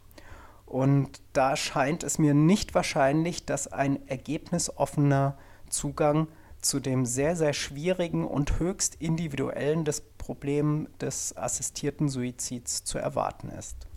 Und 0.65 1.23
da 1.33 1.57
scheint 1.57 2.03
es 2.03 2.19
mir 2.19 2.35
nicht 2.35 2.75
wahrscheinlich, 2.75 3.47
dass 3.47 3.73
ein 3.73 4.07
ergebnisoffener 4.07 5.37
Zugang 5.71 6.29
zu 6.61 6.81
dem 6.81 7.07
sehr, 7.07 7.37
sehr 7.37 7.53
schwierigen 7.53 8.27
und 8.27 8.59
höchst 8.59 8.97
individuellen 8.97 9.85
des 9.85 10.01
Problem 10.01 10.89
des 11.01 11.37
assistierten 11.37 12.09
Suizids 12.09 12.85
zu 12.85 12.99
erwarten 12.99 13.49
ist. 13.49 13.88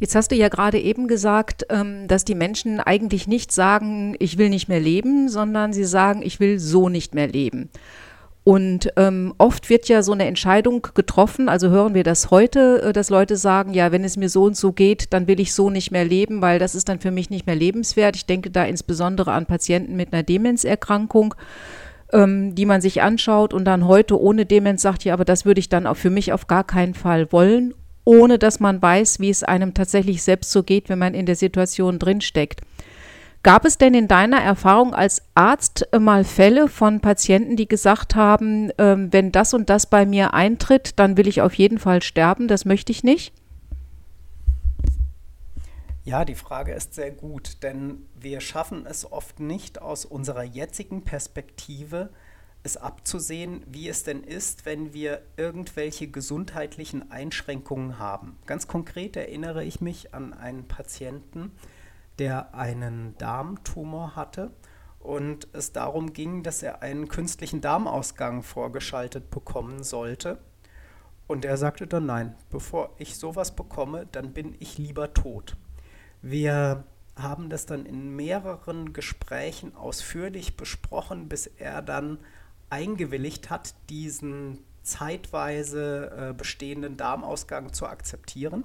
Jetzt 0.00 0.14
hast 0.14 0.30
du 0.30 0.36
ja 0.36 0.48
gerade 0.48 0.78
eben 0.78 1.08
gesagt, 1.08 1.66
ähm, 1.70 2.06
dass 2.06 2.24
die 2.24 2.34
Menschen 2.36 2.80
eigentlich 2.80 3.26
nicht 3.26 3.50
sagen, 3.50 4.14
ich 4.18 4.38
will 4.38 4.48
nicht 4.48 4.68
mehr 4.68 4.80
leben, 4.80 5.28
sondern 5.28 5.72
sie 5.72 5.84
sagen, 5.84 6.22
ich 6.22 6.38
will 6.38 6.58
so 6.58 6.88
nicht 6.88 7.14
mehr 7.14 7.26
leben. 7.26 7.68
Und 8.44 8.92
ähm, 8.96 9.34
oft 9.36 9.68
wird 9.68 9.88
ja 9.88 10.02
so 10.02 10.12
eine 10.12 10.24
Entscheidung 10.24 10.86
getroffen, 10.94 11.50
also 11.50 11.68
hören 11.68 11.92
wir 11.92 12.02
das 12.02 12.30
heute, 12.30 12.80
äh, 12.80 12.92
dass 12.94 13.10
Leute 13.10 13.36
sagen, 13.36 13.74
ja, 13.74 13.92
wenn 13.92 14.04
es 14.04 14.16
mir 14.16 14.30
so 14.30 14.44
und 14.44 14.56
so 14.56 14.72
geht, 14.72 15.12
dann 15.12 15.26
will 15.26 15.38
ich 15.38 15.52
so 15.52 15.68
nicht 15.68 15.90
mehr 15.90 16.06
leben, 16.06 16.40
weil 16.40 16.58
das 16.58 16.74
ist 16.74 16.88
dann 16.88 16.98
für 16.98 17.10
mich 17.10 17.28
nicht 17.28 17.46
mehr 17.46 17.56
lebenswert. 17.56 18.16
Ich 18.16 18.24
denke 18.24 18.50
da 18.50 18.64
insbesondere 18.64 19.32
an 19.32 19.44
Patienten 19.44 19.96
mit 19.96 20.14
einer 20.14 20.22
Demenzerkrankung, 20.22 21.34
ähm, 22.12 22.54
die 22.54 22.64
man 22.64 22.80
sich 22.80 23.02
anschaut 23.02 23.52
und 23.52 23.66
dann 23.66 23.86
heute 23.86 24.18
ohne 24.18 24.46
Demenz 24.46 24.80
sagt, 24.80 25.04
ja, 25.04 25.12
aber 25.12 25.26
das 25.26 25.44
würde 25.44 25.58
ich 25.58 25.68
dann 25.68 25.86
auch 25.86 25.98
für 25.98 26.08
mich 26.08 26.32
auf 26.32 26.46
gar 26.46 26.64
keinen 26.64 26.94
Fall 26.94 27.30
wollen, 27.32 27.74
ohne 28.08 28.38
dass 28.38 28.58
man 28.58 28.80
weiß, 28.80 29.20
wie 29.20 29.28
es 29.28 29.42
einem 29.42 29.74
tatsächlich 29.74 30.22
selbst 30.22 30.50
so 30.50 30.62
geht, 30.62 30.88
wenn 30.88 30.98
man 30.98 31.12
in 31.12 31.26
der 31.26 31.36
Situation 31.36 31.98
drinsteckt. 31.98 32.62
Gab 33.42 33.66
es 33.66 33.76
denn 33.76 33.92
in 33.92 34.08
deiner 34.08 34.40
Erfahrung 34.40 34.94
als 34.94 35.20
Arzt 35.34 35.86
mal 36.00 36.24
Fälle 36.24 36.68
von 36.68 37.00
Patienten, 37.00 37.54
die 37.56 37.68
gesagt 37.68 38.14
haben, 38.14 38.72
ähm, 38.78 39.12
wenn 39.12 39.30
das 39.30 39.52
und 39.52 39.68
das 39.68 39.84
bei 39.84 40.06
mir 40.06 40.32
eintritt, 40.32 40.98
dann 40.98 41.18
will 41.18 41.28
ich 41.28 41.42
auf 41.42 41.52
jeden 41.52 41.78
Fall 41.78 42.00
sterben, 42.00 42.48
das 42.48 42.64
möchte 42.64 42.92
ich 42.92 43.04
nicht? 43.04 43.34
Ja, 46.06 46.24
die 46.24 46.34
Frage 46.34 46.72
ist 46.72 46.94
sehr 46.94 47.10
gut, 47.10 47.62
denn 47.62 48.06
wir 48.18 48.40
schaffen 48.40 48.86
es 48.86 49.12
oft 49.12 49.38
nicht 49.38 49.82
aus 49.82 50.06
unserer 50.06 50.44
jetzigen 50.44 51.04
Perspektive, 51.04 52.08
es 52.62 52.76
abzusehen, 52.76 53.62
wie 53.66 53.88
es 53.88 54.04
denn 54.04 54.22
ist, 54.22 54.66
wenn 54.66 54.92
wir 54.92 55.22
irgendwelche 55.36 56.08
gesundheitlichen 56.08 57.10
Einschränkungen 57.10 57.98
haben. 57.98 58.38
Ganz 58.46 58.66
konkret 58.66 59.16
erinnere 59.16 59.64
ich 59.64 59.80
mich 59.80 60.14
an 60.14 60.32
einen 60.34 60.66
Patienten, 60.66 61.52
der 62.18 62.54
einen 62.54 63.16
Darmtumor 63.18 64.16
hatte 64.16 64.50
und 64.98 65.48
es 65.52 65.72
darum 65.72 66.12
ging, 66.12 66.42
dass 66.42 66.62
er 66.62 66.82
einen 66.82 67.08
künstlichen 67.08 67.60
Darmausgang 67.60 68.42
vorgeschaltet 68.42 69.30
bekommen 69.30 69.82
sollte. 69.82 70.38
Und 71.26 71.44
er 71.44 71.56
sagte 71.56 71.86
dann, 71.86 72.06
nein, 72.06 72.34
bevor 72.50 72.94
ich 72.98 73.16
sowas 73.16 73.54
bekomme, 73.54 74.06
dann 74.12 74.32
bin 74.32 74.56
ich 74.58 74.78
lieber 74.78 75.14
tot. 75.14 75.56
Wir 76.22 76.84
haben 77.16 77.50
das 77.50 77.66
dann 77.66 77.86
in 77.86 78.16
mehreren 78.16 78.92
Gesprächen 78.92 79.74
ausführlich 79.74 80.56
besprochen, 80.56 81.28
bis 81.28 81.46
er 81.46 81.82
dann 81.82 82.18
eingewilligt 82.70 83.50
hat, 83.50 83.74
diesen 83.90 84.58
zeitweise 84.82 86.30
äh, 86.30 86.32
bestehenden 86.32 86.96
Darmausgang 86.96 87.72
zu 87.72 87.86
akzeptieren. 87.86 88.64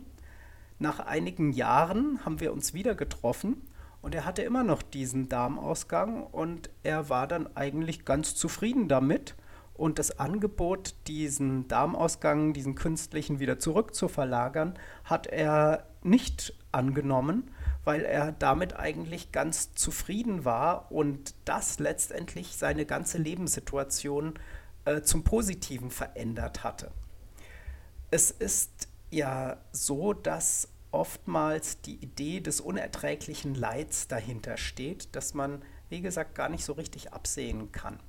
Nach 0.80 1.00
einigen 1.00 1.52
Jahren 1.52 2.26
haben 2.26 2.40
wir 2.40 2.54
uns 2.54 2.74
wieder 2.74 2.96
getroffen 2.96 3.62
und 4.02 4.16
er 4.16 4.26
hatte 4.26 4.42
immer 4.42 4.64
noch 4.64 4.82
diesen 4.82 5.30
Darmausgang 5.30 6.24
und 6.24 6.70
er 6.84 7.10
war 7.10 7.28
dann 7.28 7.56
eigentlich 7.56 8.06
ganz 8.06 8.36
zufrieden 8.36 8.88
damit. 8.88 9.36
Und 9.76 9.98
das 9.98 10.20
Angebot, 10.20 10.94
diesen 11.08 11.68
Darmausgang, 11.68 12.54
diesen 12.54 12.76
künstlichen 12.76 13.40
wieder 13.40 13.60
zurück 13.60 13.96
zu 13.96 14.08
verlagern, 14.08 14.78
hat 15.04 15.28
er 15.28 15.88
nicht 16.04 16.54
angenommen, 16.74 17.52
weil 17.84 18.02
er 18.02 18.32
damit 18.32 18.76
eigentlich 18.76 19.32
ganz 19.32 19.74
zufrieden 19.76 20.46
war 20.46 20.92
und 20.92 21.36
das 21.46 21.80
letztendlich 21.80 22.58
seine 22.58 22.86
ganze 22.86 23.18
Lebenssituation 23.18 24.34
äh, 24.86 25.02
zum 25.02 25.24
Positiven 25.24 25.92
verändert 25.92 26.64
hatte. 26.64 26.92
Es 28.12 28.32
ist 28.32 28.88
ja 29.12 29.58
so, 29.72 30.14
dass 30.14 30.70
oftmals 30.92 31.82
die 31.82 31.96
Idee 31.96 32.40
des 32.40 32.62
unerträglichen 32.62 33.56
Leids 33.56 34.08
dahinter 34.08 34.58
steht, 34.58 35.16
dass 35.16 35.34
man, 35.34 35.64
wie 35.90 36.02
gesagt, 36.02 36.36
gar 36.36 36.50
nicht 36.50 36.64
so 36.64 36.74
richtig 36.74 37.14
absehen 37.14 37.72
kann. 37.72 38.00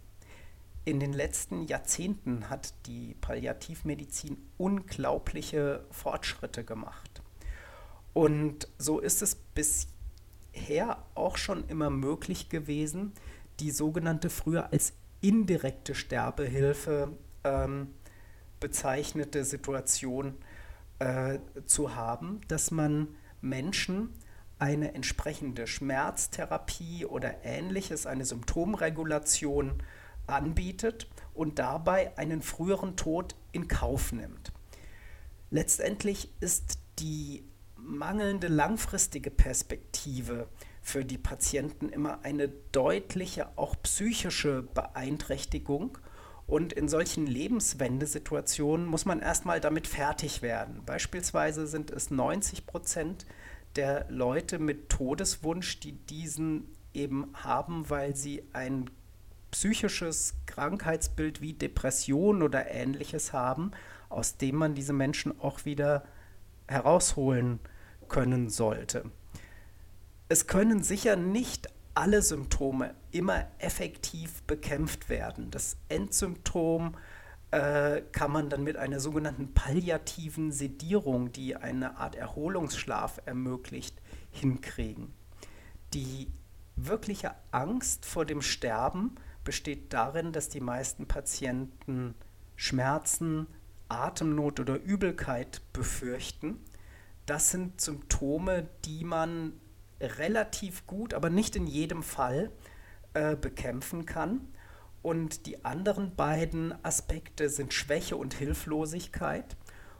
In 0.85 1.00
den 1.00 1.14
letzten 1.14 1.64
Jahrzehnten 1.64 2.50
hat 2.50 2.74
die 2.87 3.14
Palliativmedizin 3.22 4.37
unglaubliche 4.59 5.87
Fortschritte 5.90 6.62
gemacht. 6.62 7.13
Und 8.14 8.68
so 8.79 9.00
ist 9.00 9.20
es 9.20 9.35
bisher 9.35 11.05
auch 11.14 11.37
schon 11.37 11.68
immer 11.68 11.90
möglich 11.90 12.48
gewesen, 12.48 13.12
die 13.61 13.70
sogenannte 13.70 14.31
früher 14.31 14.72
als 14.72 14.94
indirekte 15.20 15.94
Sterbehilfe 15.94 17.12
ähm, 17.42 17.88
bezeichnete 18.61 19.44
Situation 19.44 20.35
äh, 21.00 21.38
zu 21.66 21.94
haben, 21.94 22.40
dass 22.48 22.70
man 22.70 23.09
Menschen 23.40 24.11
eine 24.59 24.94
entsprechende 24.94 25.66
Schmerztherapie 25.66 27.05
oder 27.05 27.44
ähnliches, 27.44 28.07
eine 28.07 28.24
Symptomregulation 28.24 29.83
anbietet 30.27 31.09
und 31.35 31.59
dabei 31.59 32.16
einen 32.16 32.42
früheren 32.42 32.96
Tod 32.96 33.35
in 33.53 33.68
Kauf 33.68 34.12
nimmt. 34.12 34.53
Letztendlich 35.50 36.31
ist 36.40 36.79
die 36.98 37.44
mangelnde 37.84 38.48
langfristige 38.48 39.30
Perspektive 39.30 40.48
für 40.82 41.04
die 41.04 41.18
Patienten 41.18 41.88
immer 41.88 42.24
eine 42.24 42.48
deutliche, 42.72 43.56
auch 43.56 43.74
psychische 43.82 44.62
Beeinträchtigung. 44.62 45.98
Und 46.46 46.74
in 46.74 46.88
solchen 46.88 47.26
Lebenswendesituationen 47.26 48.84
muss 48.86 49.06
man 49.06 49.20
erstmal 49.20 49.60
damit 49.60 49.86
fertig 49.86 50.42
werden. 50.42 50.82
Beispielsweise 50.84 51.66
sind 51.66 51.90
es 51.90 52.10
90 52.10 52.66
Prozent 52.66 53.24
der 53.76 54.06
Leute 54.10 54.58
mit 54.58 54.90
Todeswunsch, 54.90 55.80
die 55.80 55.92
diesen 55.92 56.68
eben 56.92 57.32
haben, 57.32 57.88
weil 57.88 58.14
sie 58.14 58.44
ein 58.52 58.90
psychisches 59.50 60.34
Krankheitsbild 60.46 61.40
wie 61.40 61.54
Depression 61.54 62.42
oder 62.42 62.70
ähnliches 62.70 63.32
haben, 63.32 63.70
aus 64.08 64.36
dem 64.36 64.56
man 64.56 64.74
diese 64.74 64.92
Menschen 64.92 65.40
auch 65.40 65.64
wieder 65.64 66.04
herausholen 66.66 67.58
können 68.08 68.48
sollte. 68.48 69.10
Es 70.28 70.46
können 70.46 70.82
sicher 70.82 71.16
nicht 71.16 71.68
alle 71.94 72.22
Symptome 72.22 72.94
immer 73.12 73.46
effektiv 73.58 74.42
bekämpft 74.42 75.08
werden. 75.08 75.50
Das 75.50 75.76
Endsymptom 75.88 76.96
äh, 77.50 78.02
kann 78.10 78.32
man 78.32 78.48
dann 78.48 78.64
mit 78.64 78.76
einer 78.76 78.98
sogenannten 78.98 79.54
palliativen 79.54 80.50
Sedierung, 80.50 81.30
die 81.30 81.54
eine 81.56 81.98
Art 81.98 82.16
Erholungsschlaf 82.16 83.20
ermöglicht, 83.26 84.00
hinkriegen. 84.32 85.12
Die 85.92 86.32
wirkliche 86.74 87.32
Angst 87.52 88.04
vor 88.04 88.24
dem 88.24 88.42
Sterben 88.42 89.14
besteht 89.44 89.92
darin, 89.92 90.32
dass 90.32 90.48
die 90.48 90.60
meisten 90.60 91.06
Patienten 91.06 92.14
Schmerzen, 92.56 93.46
Atemnot 93.88 94.58
oder 94.58 94.80
Übelkeit 94.80 95.62
befürchten. 95.72 96.58
Das 97.26 97.50
sind 97.50 97.80
Symptome, 97.80 98.68
die 98.84 99.04
man 99.04 99.54
relativ 100.00 100.87
gut, 100.87 101.14
aber 101.14 101.30
nicht 101.30 101.56
in 101.56 101.66
jedem 101.66 102.02
Fall 102.02 102.50
äh, 103.14 103.37
bekämpfen 103.37 104.06
kann. 104.06 104.40
Und 105.02 105.46
die 105.46 105.64
anderen 105.64 106.16
beiden 106.16 106.74
Aspekte 106.84 107.48
sind 107.48 107.72
Schwäche 107.72 108.16
und 108.16 108.34
Hilflosigkeit. 108.34 109.56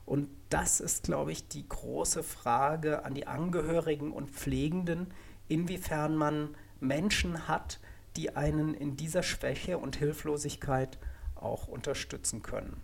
Und 0.07 0.29
das 0.51 0.81
ist, 0.81 1.05
glaube 1.05 1.33
ich, 1.33 1.49
die 1.49 1.67
große 1.69 2.23
Frage 2.23 3.05
an 3.05 3.15
die 3.15 3.27
Angehörigen 3.27 4.13
und 4.13 4.31
Pflegenden, 4.31 5.09
inwiefern 5.49 6.17
man 6.17 6.55
Menschen 6.81 7.49
hat, 7.49 7.81
die 8.17 8.37
einen 8.37 8.75
in 8.75 8.97
dieser 8.97 9.23
Schwäche 9.23 9.79
und 9.79 9.97
Hilflosigkeit 9.97 10.99
auch 11.35 11.69
unterstützen 11.69 12.43
können. 12.43 12.81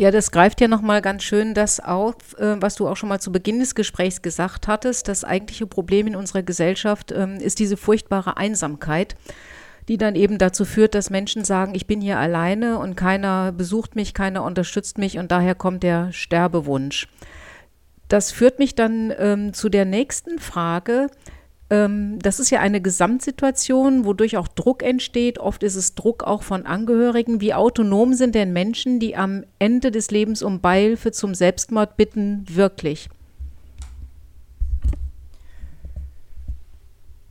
Ja, 0.00 0.10
das 0.10 0.30
greift 0.30 0.62
ja 0.62 0.66
nochmal 0.66 1.02
ganz 1.02 1.24
schön 1.24 1.52
das 1.52 1.78
auf, 1.78 2.14
äh, 2.38 2.56
was 2.58 2.74
du 2.74 2.88
auch 2.88 2.96
schon 2.96 3.10
mal 3.10 3.20
zu 3.20 3.30
Beginn 3.32 3.58
des 3.58 3.74
Gesprächs 3.74 4.22
gesagt 4.22 4.66
hattest. 4.66 5.08
Das 5.08 5.24
eigentliche 5.24 5.66
Problem 5.66 6.06
in 6.06 6.16
unserer 6.16 6.42
Gesellschaft 6.42 7.12
ähm, 7.12 7.36
ist 7.36 7.58
diese 7.58 7.76
furchtbare 7.76 8.38
Einsamkeit, 8.38 9.14
die 9.88 9.98
dann 9.98 10.14
eben 10.14 10.38
dazu 10.38 10.64
führt, 10.64 10.94
dass 10.94 11.10
Menschen 11.10 11.44
sagen, 11.44 11.74
ich 11.74 11.86
bin 11.86 12.00
hier 12.00 12.18
alleine 12.18 12.78
und 12.78 12.96
keiner 12.96 13.52
besucht 13.52 13.94
mich, 13.94 14.14
keiner 14.14 14.42
unterstützt 14.42 14.96
mich 14.96 15.18
und 15.18 15.30
daher 15.30 15.54
kommt 15.54 15.82
der 15.82 16.12
Sterbewunsch. 16.12 17.06
Das 18.08 18.32
führt 18.32 18.58
mich 18.58 18.74
dann 18.74 19.12
ähm, 19.18 19.52
zu 19.52 19.68
der 19.68 19.84
nächsten 19.84 20.38
Frage, 20.38 21.10
das 21.70 22.40
ist 22.40 22.50
ja 22.50 22.58
eine 22.58 22.80
Gesamtsituation, 22.80 24.04
wodurch 24.04 24.36
auch 24.36 24.48
Druck 24.48 24.82
entsteht. 24.82 25.38
Oft 25.38 25.62
ist 25.62 25.76
es 25.76 25.94
Druck 25.94 26.24
auch 26.24 26.42
von 26.42 26.66
Angehörigen. 26.66 27.40
Wie 27.40 27.54
autonom 27.54 28.14
sind 28.14 28.34
denn 28.34 28.52
Menschen, 28.52 28.98
die 28.98 29.16
am 29.16 29.44
Ende 29.60 29.92
des 29.92 30.10
Lebens 30.10 30.42
um 30.42 30.60
Beihilfe 30.60 31.12
zum 31.12 31.32
Selbstmord 31.32 31.96
bitten, 31.96 32.44
wirklich? 32.48 33.08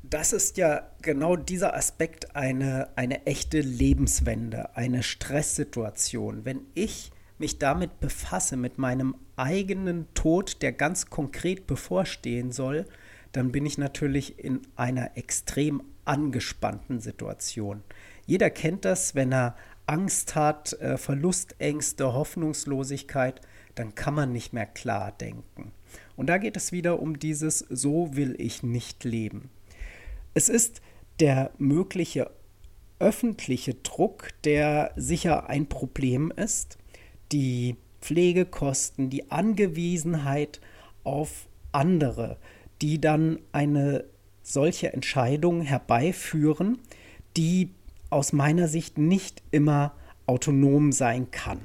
Das 0.04 0.32
ist 0.32 0.56
ja 0.56 0.84
genau 1.02 1.36
dieser 1.36 1.76
Aspekt 1.76 2.34
eine, 2.34 2.88
eine 2.96 3.26
echte 3.28 3.60
Lebenswende, 3.60 4.76
eine 4.76 5.04
Stresssituation. 5.04 6.46
Wenn 6.46 6.62
ich 6.76 7.12
mich 7.40 7.60
damit 7.60 8.00
befasse, 8.00 8.56
mit 8.56 8.78
meinem 8.78 9.16
eigenen 9.36 10.08
Tod, 10.14 10.62
der 10.62 10.72
ganz 10.72 11.08
konkret 11.08 11.68
bevorstehen 11.68 12.54
soll, 12.54 12.86
dann 13.32 13.52
bin 13.52 13.66
ich 13.66 13.78
natürlich 13.78 14.40
in 14.40 14.62
einer 14.76 15.18
extrem 15.18 15.84
angespannten 16.06 17.00
Situation. 17.00 17.84
Jeder 18.26 18.50
kennt 18.50 18.86
das, 18.86 19.16
wenn 19.16 19.32
er 19.32 19.56
Angst 19.86 20.36
hat, 20.36 20.74
äh, 20.74 20.98
Verlustängste, 20.98 22.14
Hoffnungslosigkeit, 22.14 23.42
dann 23.76 23.96
kann 23.96 24.14
man 24.14 24.32
nicht 24.32 24.54
mehr 24.54 24.66
klar 24.66 25.12
denken. 25.12 25.72
Und 26.16 26.28
da 26.28 26.38
geht 26.38 26.58
es 26.58 26.72
wieder 26.72 27.00
um 27.00 27.18
dieses 27.18 27.60
So 27.60 28.16
will 28.16 28.36
ich 28.38 28.62
nicht 28.62 29.04
leben. 29.04 29.50
Es 30.34 30.50
ist 30.50 30.82
der 31.20 31.52
mögliche 31.58 32.30
öffentliche 33.00 33.76
Druck, 33.76 34.30
der 34.44 34.92
sicher 34.96 35.50
ein 35.50 35.68
Problem 35.68 36.32
ist, 36.36 36.78
die 37.32 37.78
Pflegekosten, 38.02 39.10
die 39.10 39.32
Angewiesenheit 39.32 40.60
auf 41.04 41.48
andere, 41.72 42.38
die 42.82 43.00
dann 43.00 43.40
eine 43.52 44.06
solche 44.42 44.94
Entscheidung 44.94 45.62
herbeiführen, 45.62 46.80
die 47.38 47.72
aus 48.10 48.34
meiner 48.34 48.68
Sicht 48.68 48.98
nicht 48.98 49.44
immer 49.52 49.94
autonom 50.26 50.92
sein 50.92 51.32
kann. 51.32 51.60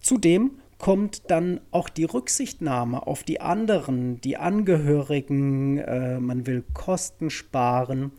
Zudem 0.00 0.52
kommt 0.78 1.30
dann 1.30 1.60
auch 1.70 1.88
die 1.88 2.04
Rücksichtnahme 2.04 3.06
auf 3.06 3.24
die 3.24 3.40
anderen, 3.40 4.20
die 4.20 4.36
Angehörigen, 4.36 5.78
äh, 5.78 6.20
man 6.20 6.46
will 6.46 6.64
Kosten 6.72 7.30
sparen. 7.30 8.12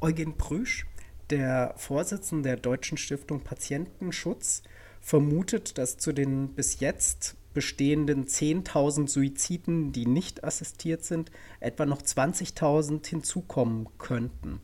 Eugen 0.00 0.36
Prüsch, 0.36 0.86
der 1.30 1.74
Vorsitzende 1.76 2.50
der 2.50 2.56
Deutschen 2.56 2.96
Stiftung 2.96 3.40
Patientenschutz, 3.40 4.62
vermutet, 5.00 5.78
dass 5.78 5.98
zu 5.98 6.12
den 6.12 6.48
bis 6.54 6.80
jetzt 6.80 7.36
bestehenden 7.56 8.26
10.000 8.26 9.08
Suiziden, 9.08 9.90
die 9.90 10.04
nicht 10.04 10.44
assistiert 10.44 11.04
sind, 11.04 11.30
etwa 11.58 11.86
noch 11.86 12.02
20.000 12.02 13.06
hinzukommen 13.06 13.88
könnten. 13.96 14.60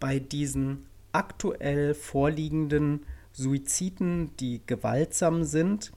Bei 0.00 0.18
diesen 0.18 0.86
aktuell 1.12 1.92
vorliegenden 1.92 3.04
Suiziden, 3.32 4.30
die 4.40 4.62
gewaltsam 4.66 5.44
sind, 5.44 5.92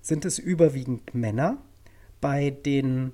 sind 0.00 0.24
es 0.24 0.40
überwiegend 0.40 1.14
Männer. 1.14 1.58
Bei 2.20 2.50
den 2.50 3.12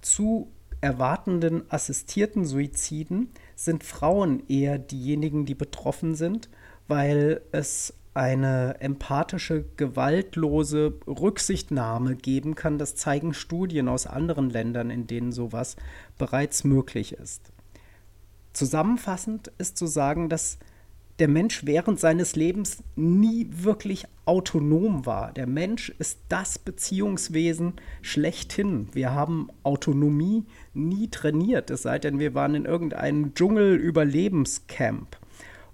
zu 0.00 0.52
erwartenden 0.80 1.68
assistierten 1.72 2.44
Suiziden 2.44 3.30
sind 3.56 3.82
Frauen 3.82 4.44
eher 4.48 4.78
diejenigen, 4.78 5.44
die 5.44 5.56
betroffen 5.56 6.14
sind, 6.14 6.48
weil 6.86 7.40
es 7.50 7.94
eine 8.18 8.80
empathische, 8.80 9.64
gewaltlose 9.76 10.94
Rücksichtnahme 11.06 12.16
geben 12.16 12.56
kann. 12.56 12.76
Das 12.76 12.96
zeigen 12.96 13.32
Studien 13.32 13.88
aus 13.88 14.08
anderen 14.08 14.50
Ländern, 14.50 14.90
in 14.90 15.06
denen 15.06 15.30
sowas 15.30 15.76
bereits 16.18 16.64
möglich 16.64 17.12
ist. 17.12 17.52
Zusammenfassend 18.52 19.52
ist 19.58 19.78
zu 19.78 19.86
sagen, 19.86 20.28
dass 20.28 20.58
der 21.20 21.28
Mensch 21.28 21.64
während 21.64 22.00
seines 22.00 22.34
Lebens 22.34 22.82
nie 22.96 23.48
wirklich 23.50 24.06
autonom 24.24 25.06
war. 25.06 25.32
Der 25.32 25.46
Mensch 25.46 25.90
ist 26.00 26.18
das 26.28 26.58
Beziehungswesen 26.58 27.74
schlechthin. 28.02 28.88
Wir 28.92 29.12
haben 29.12 29.48
Autonomie 29.62 30.44
nie 30.74 31.08
trainiert, 31.08 31.70
es 31.70 31.82
sei 31.82 32.00
denn, 32.00 32.18
wir 32.18 32.34
waren 32.34 32.56
in 32.56 32.64
irgendeinem 32.64 33.32
Dschungel-Überlebenscamp. 33.34 35.16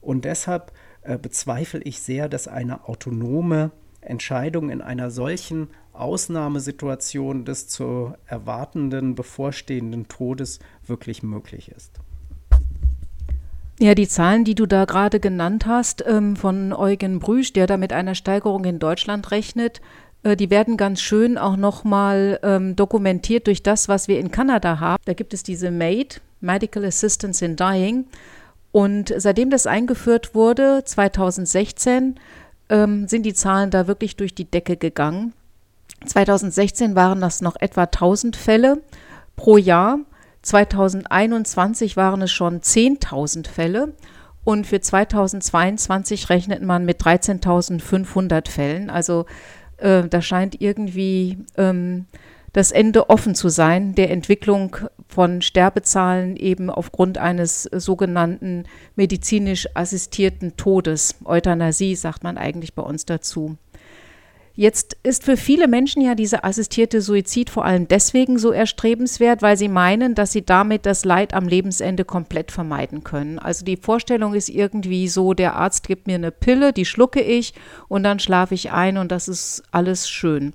Und 0.02 0.26
deshalb 0.26 0.72
äh, 1.04 1.18
bezweifle 1.18 1.80
ich 1.82 2.00
sehr, 2.00 2.28
dass 2.28 2.48
eine 2.48 2.88
autonome 2.88 3.70
Entscheidung 4.00 4.70
in 4.70 4.80
einer 4.80 5.10
solchen 5.10 5.68
Ausnahmesituation 5.92 7.44
des 7.44 7.68
zu 7.68 8.14
erwartenden, 8.26 9.14
bevorstehenden 9.14 10.08
Todes 10.08 10.58
wirklich 10.86 11.22
möglich 11.22 11.70
ist. 11.70 12.00
Ja, 13.80 13.94
die 13.94 14.06
Zahlen, 14.06 14.44
die 14.44 14.54
du 14.54 14.66
da 14.66 14.84
gerade 14.84 15.18
genannt 15.18 15.66
hast, 15.66 16.04
ähm, 16.06 16.36
von 16.36 16.72
Eugen 16.72 17.18
Brüsch, 17.18 17.52
der 17.52 17.66
da 17.66 17.76
mit 17.76 17.92
einer 17.92 18.14
Steigerung 18.14 18.64
in 18.64 18.78
Deutschland 18.78 19.30
rechnet, 19.30 19.80
äh, 20.22 20.36
die 20.36 20.50
werden 20.50 20.76
ganz 20.76 21.00
schön 21.00 21.36
auch 21.38 21.56
nochmal 21.56 22.38
ähm, 22.42 22.76
dokumentiert 22.76 23.46
durch 23.46 23.62
das, 23.62 23.88
was 23.88 24.06
wir 24.06 24.18
in 24.18 24.30
Kanada 24.30 24.78
haben. 24.80 25.02
Da 25.06 25.12
gibt 25.12 25.34
es 25.34 25.42
diese 25.42 25.70
MAID, 25.70 26.20
Medical 26.40 26.84
Assistance 26.84 27.44
in 27.44 27.56
Dying. 27.56 28.04
Und 28.74 29.14
seitdem 29.16 29.50
das 29.50 29.68
eingeführt 29.68 30.34
wurde, 30.34 30.82
2016, 30.84 32.16
ähm, 32.68 33.06
sind 33.06 33.22
die 33.22 33.32
Zahlen 33.32 33.70
da 33.70 33.86
wirklich 33.86 34.16
durch 34.16 34.34
die 34.34 34.50
Decke 34.50 34.76
gegangen. 34.76 35.32
2016 36.04 36.96
waren 36.96 37.20
das 37.20 37.40
noch 37.40 37.54
etwa 37.60 37.82
1000 37.82 38.34
Fälle 38.34 38.82
pro 39.36 39.58
Jahr. 39.58 40.00
2021 40.42 41.96
waren 41.96 42.22
es 42.22 42.32
schon 42.32 42.62
10.000 42.62 43.46
Fälle 43.46 43.92
und 44.42 44.66
für 44.66 44.80
2022 44.80 46.28
rechnet 46.28 46.60
man 46.64 46.84
mit 46.84 47.00
13.500 47.00 48.50
Fällen. 48.50 48.90
Also 48.90 49.26
äh, 49.76 50.02
da 50.08 50.20
scheint 50.20 50.60
irgendwie 50.60 51.38
ähm, 51.56 52.06
das 52.54 52.70
Ende 52.70 53.10
offen 53.10 53.34
zu 53.34 53.48
sein 53.48 53.94
der 53.96 54.10
Entwicklung 54.10 54.76
von 55.08 55.42
Sterbezahlen 55.42 56.36
eben 56.36 56.70
aufgrund 56.70 57.18
eines 57.18 57.64
sogenannten 57.64 58.64
medizinisch 58.94 59.68
assistierten 59.74 60.56
Todes. 60.56 61.16
Euthanasie 61.24 61.96
sagt 61.96 62.22
man 62.22 62.38
eigentlich 62.38 62.74
bei 62.74 62.82
uns 62.82 63.04
dazu. 63.04 63.56
Jetzt 64.56 64.96
ist 65.02 65.24
für 65.24 65.36
viele 65.36 65.66
Menschen 65.66 66.00
ja 66.00 66.14
dieser 66.14 66.44
assistierte 66.44 67.00
Suizid 67.00 67.50
vor 67.50 67.64
allem 67.64 67.88
deswegen 67.88 68.38
so 68.38 68.52
erstrebenswert, 68.52 69.42
weil 69.42 69.56
sie 69.56 69.66
meinen, 69.66 70.14
dass 70.14 70.30
sie 70.30 70.44
damit 70.46 70.86
das 70.86 71.04
Leid 71.04 71.34
am 71.34 71.48
Lebensende 71.48 72.04
komplett 72.04 72.52
vermeiden 72.52 73.02
können. 73.02 73.40
Also 73.40 73.64
die 73.64 73.76
Vorstellung 73.76 74.32
ist 74.32 74.48
irgendwie 74.48 75.08
so, 75.08 75.34
der 75.34 75.56
Arzt 75.56 75.88
gibt 75.88 76.06
mir 76.06 76.14
eine 76.14 76.30
Pille, 76.30 76.72
die 76.72 76.84
schlucke 76.84 77.20
ich 77.20 77.52
und 77.88 78.04
dann 78.04 78.20
schlafe 78.20 78.54
ich 78.54 78.70
ein 78.70 78.96
und 78.96 79.10
das 79.10 79.26
ist 79.26 79.64
alles 79.72 80.08
schön. 80.08 80.52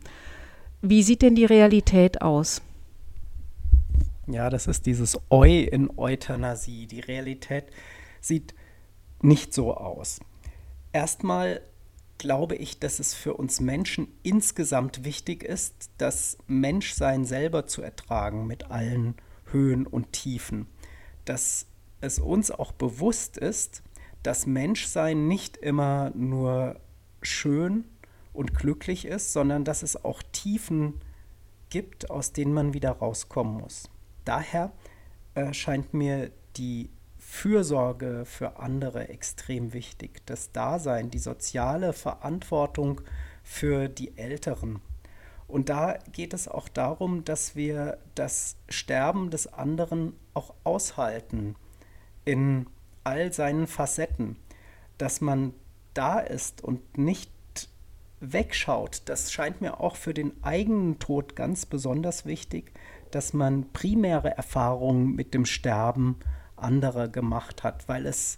Wie 0.82 1.04
sieht 1.04 1.22
denn 1.22 1.36
die 1.36 1.46
Realität 1.46 2.22
aus? 2.22 2.62
Ja, 4.28 4.50
das 4.50 4.68
ist 4.68 4.86
dieses 4.86 5.20
Eu 5.30 5.44
in 5.44 5.90
Euthanasie. 5.98 6.88
Die 6.88 7.02
Realität 7.02 7.66
sieht 8.22 8.54
nicht 9.22 9.54
so 9.54 9.76
aus. 9.76 10.20
Erstmal 10.94 11.62
glaube 12.18 12.56
ich, 12.56 12.80
dass 12.80 13.00
es 13.00 13.14
für 13.14 13.34
uns 13.34 13.60
Menschen 13.60 14.08
insgesamt 14.24 15.04
wichtig 15.04 15.44
ist, 15.44 15.90
das 15.98 16.38
Menschsein 16.48 17.26
selber 17.26 17.66
zu 17.68 17.82
ertragen 17.82 18.48
mit 18.48 18.72
allen 18.72 19.16
Höhen 19.52 19.86
und 19.86 20.14
Tiefen. 20.14 20.68
Dass 21.26 21.66
es 22.00 22.20
uns 22.20 22.52
auch 22.52 22.72
bewusst 22.72 23.38
ist, 23.38 23.84
dass 24.24 24.46
Menschsein 24.46 25.28
nicht 25.28 25.58
immer 25.58 26.12
nur 26.16 26.80
schön 27.22 27.86
und 28.40 28.56
glücklich 28.56 29.04
ist, 29.04 29.34
sondern 29.34 29.66
dass 29.66 29.84
es 29.84 30.06
auch 30.06 30.24
Tiefen 30.32 31.02
gibt, 31.70 32.10
aus 32.10 32.32
denen 32.32 32.54
man 32.54 32.74
wieder 32.74 32.92
rauskommen 32.92 33.58
muss. 33.60 33.90
Daher 34.24 34.72
äh, 35.36 35.52
scheint 35.52 35.94
mir 35.94 36.32
die 36.56 36.90
Fürsorge 37.18 38.24
für 38.24 38.58
andere 38.58 39.10
extrem 39.10 39.74
wichtig. 39.74 40.26
Das 40.26 40.54
Dasein, 40.54 41.12
die 41.12 41.20
soziale 41.20 41.92
Verantwortung 41.92 43.02
für 43.44 43.90
die 43.90 44.18
Älteren. 44.18 44.80
Und 45.50 45.68
da 45.68 45.98
geht 46.14 46.34
es 46.34 46.48
auch 46.48 46.70
darum, 46.70 47.26
dass 47.26 47.58
wir 47.58 47.98
das 48.16 48.56
Sterben 48.70 49.32
des 49.32 49.48
anderen 49.48 50.14
auch 50.34 50.54
aushalten 50.64 51.58
in 52.24 52.68
all 53.04 53.34
seinen 53.34 53.68
Facetten, 53.68 54.38
dass 54.98 55.20
man 55.20 55.54
da 55.94 56.20
ist 56.20 56.64
und 56.64 56.98
nicht 56.98 57.32
wegschaut. 58.20 59.04
Das 59.06 59.32
scheint 59.32 59.62
mir 59.62 59.80
auch 59.80 59.96
für 59.96 60.14
den 60.14 60.34
eigenen 60.44 61.00
Tod 61.00 61.36
ganz 61.36 61.66
besonders 61.66 62.26
wichtig, 62.26 62.74
dass 63.12 63.34
man 63.34 63.72
primäre 63.74 64.36
Erfahrungen 64.36 65.16
mit 65.16 65.34
dem 65.34 65.46
Sterben 65.46 66.18
andere 66.56 67.10
gemacht 67.10 67.64
hat, 67.64 67.88
weil 67.88 68.06
es 68.06 68.38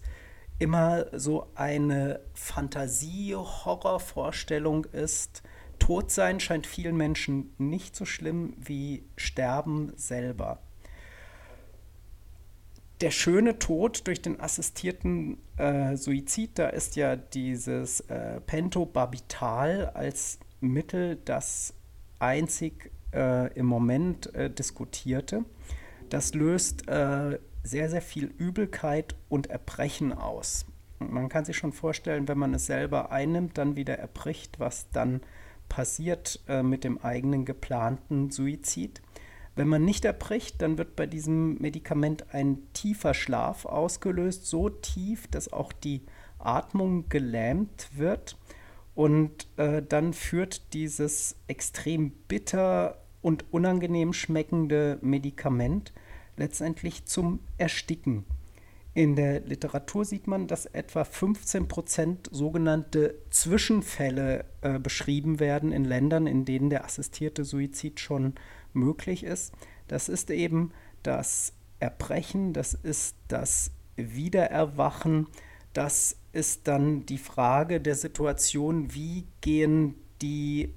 immer 0.60 1.08
so 1.17 1.48
eine 1.56 2.22
Fantasie-Horrorvorstellung 2.34 4.86
ist. 4.86 5.41
Tod 5.80 6.12
sein 6.12 6.39
scheint 6.39 6.67
vielen 6.67 6.96
Menschen 6.96 7.56
nicht 7.58 7.96
so 7.96 8.06
schlimm 8.06 8.54
wie 8.58 9.10
Sterben 9.17 9.91
selber. 9.96 10.62
Der 13.02 13.10
schöne 13.10 13.58
Tod 13.58 14.06
durch 14.06 14.22
den 14.22 14.40
assistierten 14.40 15.40
äh, 15.58 15.98
Suizid, 15.98 16.60
da 16.60 16.68
ist 16.68 16.96
ja 16.96 17.16
dieses 17.16 18.02
äh, 18.02 18.40
Pentobarbital 18.42 19.90
als 19.96 20.38
Mittel 20.60 21.18
das 21.26 21.74
einzig 22.20 22.92
äh, 23.12 23.52
im 23.54 23.66
Moment 23.66 24.36
äh, 24.36 24.52
diskutierte. 24.52 25.46
Das 26.10 26.36
löst 26.36 26.88
äh, 26.90 27.40
sehr, 27.64 27.90
sehr 27.90 28.04
viel 28.04 28.26
Übelkeit 28.38 29.16
und 29.30 29.48
Erbrechen 29.48 30.14
aus. 30.14 30.68
Man 31.00 31.28
kann 31.28 31.44
sich 31.46 31.58
schon 31.58 31.74
vorstellen, 31.74 32.28
wenn 32.28 32.38
man 32.38 32.54
es 32.54 32.68
selber 32.68 33.12
einnimmt, 33.12 33.58
dann 33.58 33.76
wieder 33.76 33.98
erbricht, 33.98 34.60
was 34.60 34.92
dann 34.92 35.22
passiert 35.70 36.40
äh, 36.48 36.62
mit 36.62 36.84
dem 36.84 37.00
eigenen 37.00 37.46
geplanten 37.46 38.30
Suizid. 38.30 39.02
Wenn 39.56 39.68
man 39.68 39.84
nicht 39.84 40.06
erbricht, 40.06 40.62
dann 40.62 40.78
wird 40.78 40.96
bei 40.96 41.06
diesem 41.06 41.56
Medikament 41.56 42.34
ein 42.34 42.60
tiefer 42.74 43.14
Schlaf 43.14 43.66
ausgelöst, 43.66 44.46
so 44.46 44.70
tief, 44.70 45.28
dass 45.28 45.52
auch 45.52 45.74
die 45.74 46.04
Atmung 46.40 47.10
gelähmt 47.10 47.90
wird. 47.96 48.38
Und 48.96 49.48
äh, 49.58 49.82
dann 49.82 50.14
führt 50.14 50.74
dieses 50.74 51.36
extrem 51.48 52.12
bitter 52.28 53.02
und 53.22 53.46
unangenehm 53.52 54.14
schmeckende 54.14 54.98
Medikament 55.02 55.94
letztendlich 56.38 57.06
zum 57.06 57.40
Ersticken. 57.58 58.26
In 58.94 59.16
der 59.16 59.40
Literatur 59.42 60.04
sieht 60.04 60.28
man, 60.28 60.48
dass 60.48 60.66
etwa 60.66 61.06
15 61.06 61.70
Prozent 61.70 62.30
sogenannte 62.32 63.16
Zwischenfälle 63.30 64.44
äh, 64.62 64.80
beschrieben 64.80 65.40
werden 65.40 65.72
in 65.72 65.86
Ländern, 65.86 66.28
in 66.28 66.44
denen 66.44 66.70
der 66.70 66.84
assistierte 66.84 67.46
Suizid 67.46 68.02
schon 68.02 68.34
möglich 68.74 69.24
ist. 69.24 69.54
Das 69.88 70.10
ist 70.10 70.30
eben 70.30 70.72
das 71.04 71.54
Erbrechen, 71.80 72.54
das 72.54 72.74
ist 72.74 73.16
das 73.28 73.72
Wiedererwachen, 73.96 75.28
das 75.74 76.18
ist 76.34 76.68
dann 76.68 77.06
die 77.06 77.18
Frage 77.18 77.82
der 77.82 77.96
Situation, 77.96 78.94
wie 78.94 79.26
gehen 79.42 79.96
die 80.22 80.74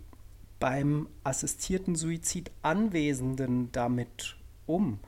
beim 0.59 1.09
assistierten 1.23 1.95
Suizid 1.95 2.51
Anwesenden 2.63 3.71
damit 3.73 4.37
um? 4.67 4.99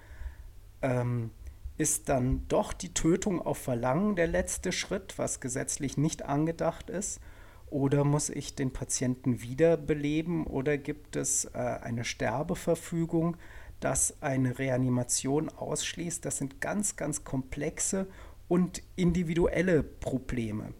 ähm, 0.83 1.31
ist 1.79 2.09
dann 2.09 2.47
doch 2.49 2.73
die 2.73 2.95
Tötung 2.95 3.41
auf 3.41 3.59
Verlangen 3.59 4.17
der 4.17 4.27
letzte 4.27 4.73
Schritt, 4.73 5.19
was 5.19 5.41
gesetzlich 5.41 5.99
nicht 5.99 6.25
angedacht 6.25 6.89
ist? 6.89 7.21
Oder 7.69 8.05
muss 8.05 8.31
ich 8.31 8.55
den 8.55 8.73
Patienten 8.73 9.43
wiederbeleben 9.43 10.47
oder 10.47 10.79
gibt 10.79 11.17
es 11.17 11.47
äh, 11.47 11.59
eine 11.59 12.05
Sterbeverfügung, 12.05 13.37
das 13.81 14.23
eine 14.23 14.59
Reanimation 14.59 15.49
ausschließt? 15.49 16.25
Das 16.25 16.39
sind 16.39 16.61
ganz, 16.61 16.97
ganz 16.97 17.25
komplexe 17.25 18.07
und 18.49 18.83
individuelle 18.95 19.83
Probleme. 19.83 20.73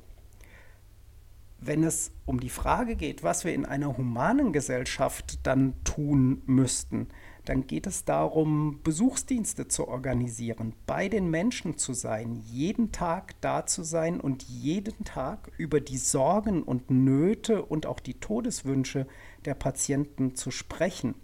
Wenn 1.59 1.83
es 1.83 2.13
um 2.25 2.39
die 2.39 2.51
Frage 2.51 2.95
geht, 2.95 3.25
was 3.25 3.45
wir 3.45 3.53
in 3.53 3.67
einer 3.67 3.97
humanen 3.97 4.53
Gesellschaft 4.53 5.45
dann 5.45 5.75
tun 5.83 6.43
müssten, 6.47 7.09
dann 7.47 7.67
geht 7.67 7.87
es 7.87 8.05
darum, 8.05 8.81
Besuchsdienste 8.83 9.69
zu 9.69 9.89
organisieren, 9.89 10.75
bei 10.87 11.09
den 11.09 11.31
Menschen 11.31 11.79
zu 11.79 11.95
sein, 11.95 12.43
jeden 12.45 12.93
Tag 12.93 13.41
da 13.41 13.65
zu 13.67 13.85
sein 13.85 14.21
und 14.21 14.43
jeden 14.43 15.05
Tag 15.05 15.51
über 15.57 15.81
die 15.81 15.97
Sorgen 15.97 16.63
und 16.63 16.91
Nöte 16.91 17.65
und 17.65 17.87
auch 17.87 18.01
die 18.01 18.15
Todeswünsche 18.15 19.07
der 19.45 19.55
Patienten 19.55 20.35
zu 20.35 20.51
sprechen. 20.51 21.15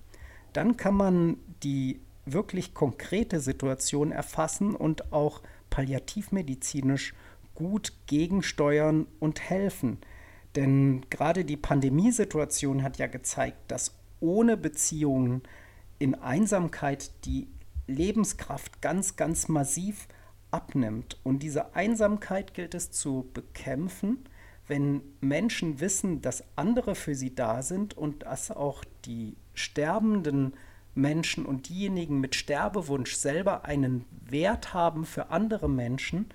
Dann 0.52 0.76
kann 0.76 0.94
man 0.94 1.37
die 1.64 2.00
wirklich 2.24 2.72
konkrete 2.72 3.40
Situation 3.40 4.12
erfassen 4.12 4.76
und 4.76 5.12
auch 5.12 5.42
palliativmedizinisch 5.70 7.14
gut 7.56 7.92
gegensteuern 8.06 9.06
und 9.18 9.40
helfen. 9.40 9.98
Denn 10.54 11.04
gerade 11.11 11.44
die 11.44 11.56
Pandemiesituation 11.56 12.85
hat 12.85 12.98
ja 12.98 13.08
gezeigt, 13.08 13.58
dass 13.68 13.96
ohne 14.20 14.56
Beziehungen 14.56 15.42
in 16.03 16.17
Einsamkeit 16.17 17.12
die 17.27 17.47
Lebenskraft 17.87 18.83
ganz, 18.83 19.15
ganz 19.15 19.47
massiv 19.47 20.09
abnimmt. 20.51 21.21
Und 21.23 21.45
diese 21.45 21.77
Einsamkeit 21.77 22.55
gilt 22.55 22.75
es 22.75 22.91
zu 22.91 23.31
bekämpfen, 23.33 24.19
wenn 24.67 25.03
Menschen 25.21 25.79
wissen, 25.79 26.21
dass 26.21 26.43
andere 26.57 26.97
für 26.97 27.15
sie 27.15 27.37
da 27.37 27.62
sind 27.62 27.97
und 27.97 28.25
dass 28.25 28.51
auch 28.51 28.85
die 29.05 29.37
sterbenden 29.55 30.55
Menschen 30.97 31.47
und 31.47 31.69
diejenigen 31.69 32.19
mit 32.19 32.35
Sterbewunsch 32.35 33.15
selber 33.15 33.65
einen 33.65 34.05
Wert 34.29 34.75
haben 34.75 35.05
für 35.07 35.31
andere 35.31 35.71
Menschen, 35.71 36.27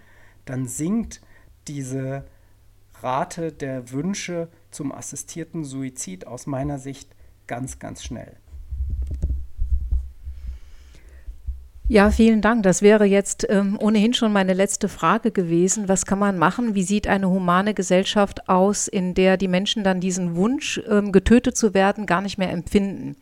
dann 0.46 0.66
sinkt 0.66 1.20
diese 1.68 2.26
Rate 3.02 3.52
der 3.52 3.92
Wünsche 3.92 4.48
zum 4.72 4.94
assistierten 4.94 5.66
Suizid 5.66 6.26
aus 6.26 6.48
meiner 6.48 6.80
Sicht 6.80 7.18
ganz, 7.48 7.80
ganz 7.80 8.02
schnell. 8.02 8.38
Ja, 11.90 12.12
vielen 12.12 12.42
Dank. 12.42 12.64
Das 12.64 12.82
wäre 12.82 13.06
jetzt 13.06 13.48
ähm, 13.50 13.78
ohnehin 13.80 14.14
schon 14.14 14.34
meine 14.34 14.54
letzte 14.54 14.90
Frage 14.90 15.32
gewesen. 15.32 15.88
Was 15.88 16.06
kann 16.06 16.20
man 16.20 16.38
machen? 16.38 16.76
Wie 16.76 16.84
sieht 16.84 17.08
eine 17.08 17.30
humane 17.30 17.74
Gesellschaft 17.74 18.50
aus, 18.50 18.90
in 18.90 19.14
der 19.14 19.38
die 19.38 19.48
Menschen 19.48 19.86
dann 19.86 20.02
diesen 20.02 20.36
Wunsch, 20.36 20.82
ähm, 20.90 21.14
getötet 21.14 21.56
zu 21.56 21.74
werden, 21.74 22.06
gar 22.06 22.20
nicht 22.20 22.38
mehr 22.38 22.52
empfinden? 22.52 23.16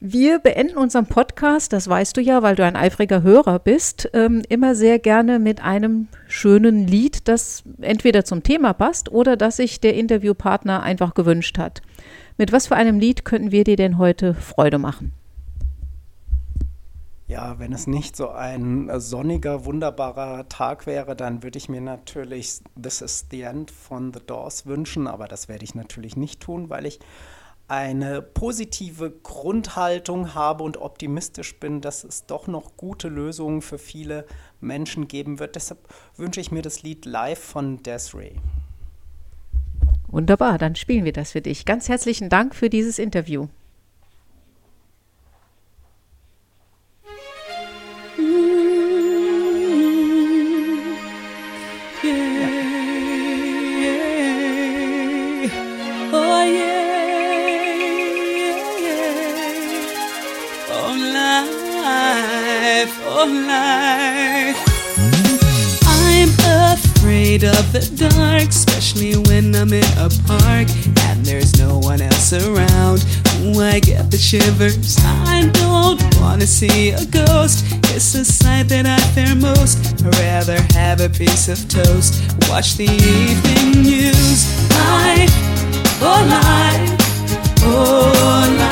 Wir 0.00 0.40
beenden 0.40 0.76
unseren 0.76 1.06
Podcast, 1.06 1.72
das 1.72 1.86
weißt 1.86 2.16
du 2.16 2.20
ja, 2.20 2.42
weil 2.42 2.56
du 2.56 2.64
ein 2.64 2.74
eifriger 2.74 3.22
Hörer 3.22 3.60
bist, 3.60 4.10
ähm, 4.12 4.42
immer 4.48 4.74
sehr 4.74 4.98
gerne 4.98 5.38
mit 5.38 5.62
einem 5.62 6.08
schönen 6.26 6.88
Lied, 6.88 7.28
das 7.28 7.62
entweder 7.80 8.24
zum 8.24 8.42
Thema 8.42 8.72
passt 8.72 9.12
oder 9.12 9.36
das 9.36 9.58
sich 9.58 9.80
der 9.80 9.94
Interviewpartner 9.94 10.82
einfach 10.82 11.14
gewünscht 11.14 11.58
hat. 11.58 11.80
Mit 12.38 12.50
was 12.50 12.66
für 12.66 12.74
einem 12.74 12.98
Lied 12.98 13.24
könnten 13.24 13.52
wir 13.52 13.62
dir 13.62 13.76
denn 13.76 13.98
heute 13.98 14.34
Freude 14.34 14.78
machen? 14.78 15.12
Ja, 17.32 17.58
wenn 17.58 17.72
es 17.72 17.86
nicht 17.86 18.14
so 18.14 18.28
ein 18.28 18.90
sonniger, 19.00 19.64
wunderbarer 19.64 20.50
Tag 20.50 20.84
wäre, 20.84 21.16
dann 21.16 21.42
würde 21.42 21.56
ich 21.56 21.70
mir 21.70 21.80
natürlich 21.80 22.60
This 22.80 23.00
is 23.00 23.26
the 23.30 23.40
End 23.40 23.70
von 23.70 24.12
The 24.12 24.20
Doors 24.26 24.66
wünschen, 24.66 25.06
aber 25.06 25.28
das 25.28 25.48
werde 25.48 25.64
ich 25.64 25.74
natürlich 25.74 26.14
nicht 26.14 26.40
tun, 26.40 26.68
weil 26.68 26.84
ich 26.84 27.00
eine 27.68 28.20
positive 28.20 29.10
Grundhaltung 29.22 30.34
habe 30.34 30.62
und 30.62 30.76
optimistisch 30.76 31.58
bin, 31.58 31.80
dass 31.80 32.04
es 32.04 32.26
doch 32.26 32.48
noch 32.48 32.76
gute 32.76 33.08
Lösungen 33.08 33.62
für 33.62 33.78
viele 33.78 34.26
Menschen 34.60 35.08
geben 35.08 35.38
wird. 35.38 35.56
Deshalb 35.56 35.88
wünsche 36.18 36.42
ich 36.42 36.52
mir 36.52 36.60
das 36.60 36.82
Lied 36.82 37.06
Live 37.06 37.42
von 37.42 37.82
Desiree. 37.82 38.34
Wunderbar, 40.08 40.58
dann 40.58 40.74
spielen 40.74 41.06
wir 41.06 41.14
das 41.14 41.32
für 41.32 41.40
dich. 41.40 41.64
Ganz 41.64 41.88
herzlichen 41.88 42.28
Dank 42.28 42.54
für 42.54 42.68
dieses 42.68 42.98
Interview. 42.98 43.48
Life. 63.26 64.56
I'm 65.86 66.28
afraid 66.72 67.44
of 67.44 67.72
the 67.72 67.82
dark, 67.96 68.48
especially 68.48 69.14
when 69.28 69.54
I'm 69.54 69.72
in 69.72 69.84
a 69.98 70.08
park 70.26 70.68
and 71.00 71.24
there's 71.24 71.58
no 71.58 71.78
one 71.78 72.00
else 72.00 72.32
around. 72.32 73.04
I 73.60 73.80
get 73.80 74.10
the 74.10 74.18
shivers. 74.18 74.96
I 75.00 75.50
don't 75.52 76.00
wanna 76.20 76.46
see 76.46 76.90
a 76.90 77.04
ghost. 77.06 77.64
It's 77.94 78.14
a 78.14 78.24
sight 78.24 78.68
that 78.68 78.86
I 78.86 78.98
fear 79.14 79.34
most. 79.34 79.78
I'd 80.04 80.14
rather 80.16 80.60
have 80.74 81.00
a 81.00 81.08
piece 81.08 81.48
of 81.48 81.58
toast. 81.68 82.14
Watch 82.48 82.76
the 82.76 82.84
evening 82.84 83.82
news. 83.82 84.46
Life, 84.70 85.32
oh 86.02 86.22
life, 86.28 86.96
oh 87.64 88.56
life, 88.58 88.71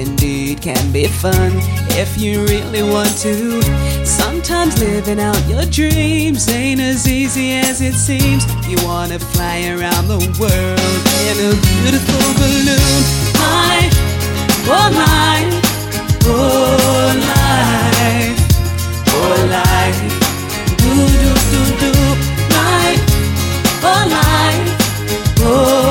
indeed 0.00 0.62
can 0.62 0.90
be 0.92 1.06
fun 1.06 1.52
if 2.02 2.18
you 2.18 2.42
really 2.46 2.82
want 2.82 3.14
to. 3.18 3.62
Sometimes 4.04 4.78
living 4.80 5.20
out 5.20 5.40
your 5.46 5.64
dreams 5.66 6.48
ain't 6.48 6.80
as 6.80 7.06
easy 7.06 7.52
as 7.52 7.80
it 7.80 7.94
seems. 7.94 8.42
You 8.66 8.78
wanna 8.86 9.18
fly 9.18 9.68
around 9.68 10.08
the 10.08 10.20
world 10.40 11.02
in 11.28 11.36
a 11.48 11.52
beautiful 11.66 12.24
balloon. 12.40 13.00
My, 13.42 13.76
oh 14.76 14.88
my, 15.02 15.38
oh 16.24 17.12
life, 17.30 18.40
oh 19.16 19.36
life, 19.58 20.00
do 20.80 20.92
do 21.22 21.30
do 21.52 21.62
do, 21.82 21.92
life, 22.56 23.02
oh 23.84 24.02
life, 24.18 25.40
oh. 25.40 25.89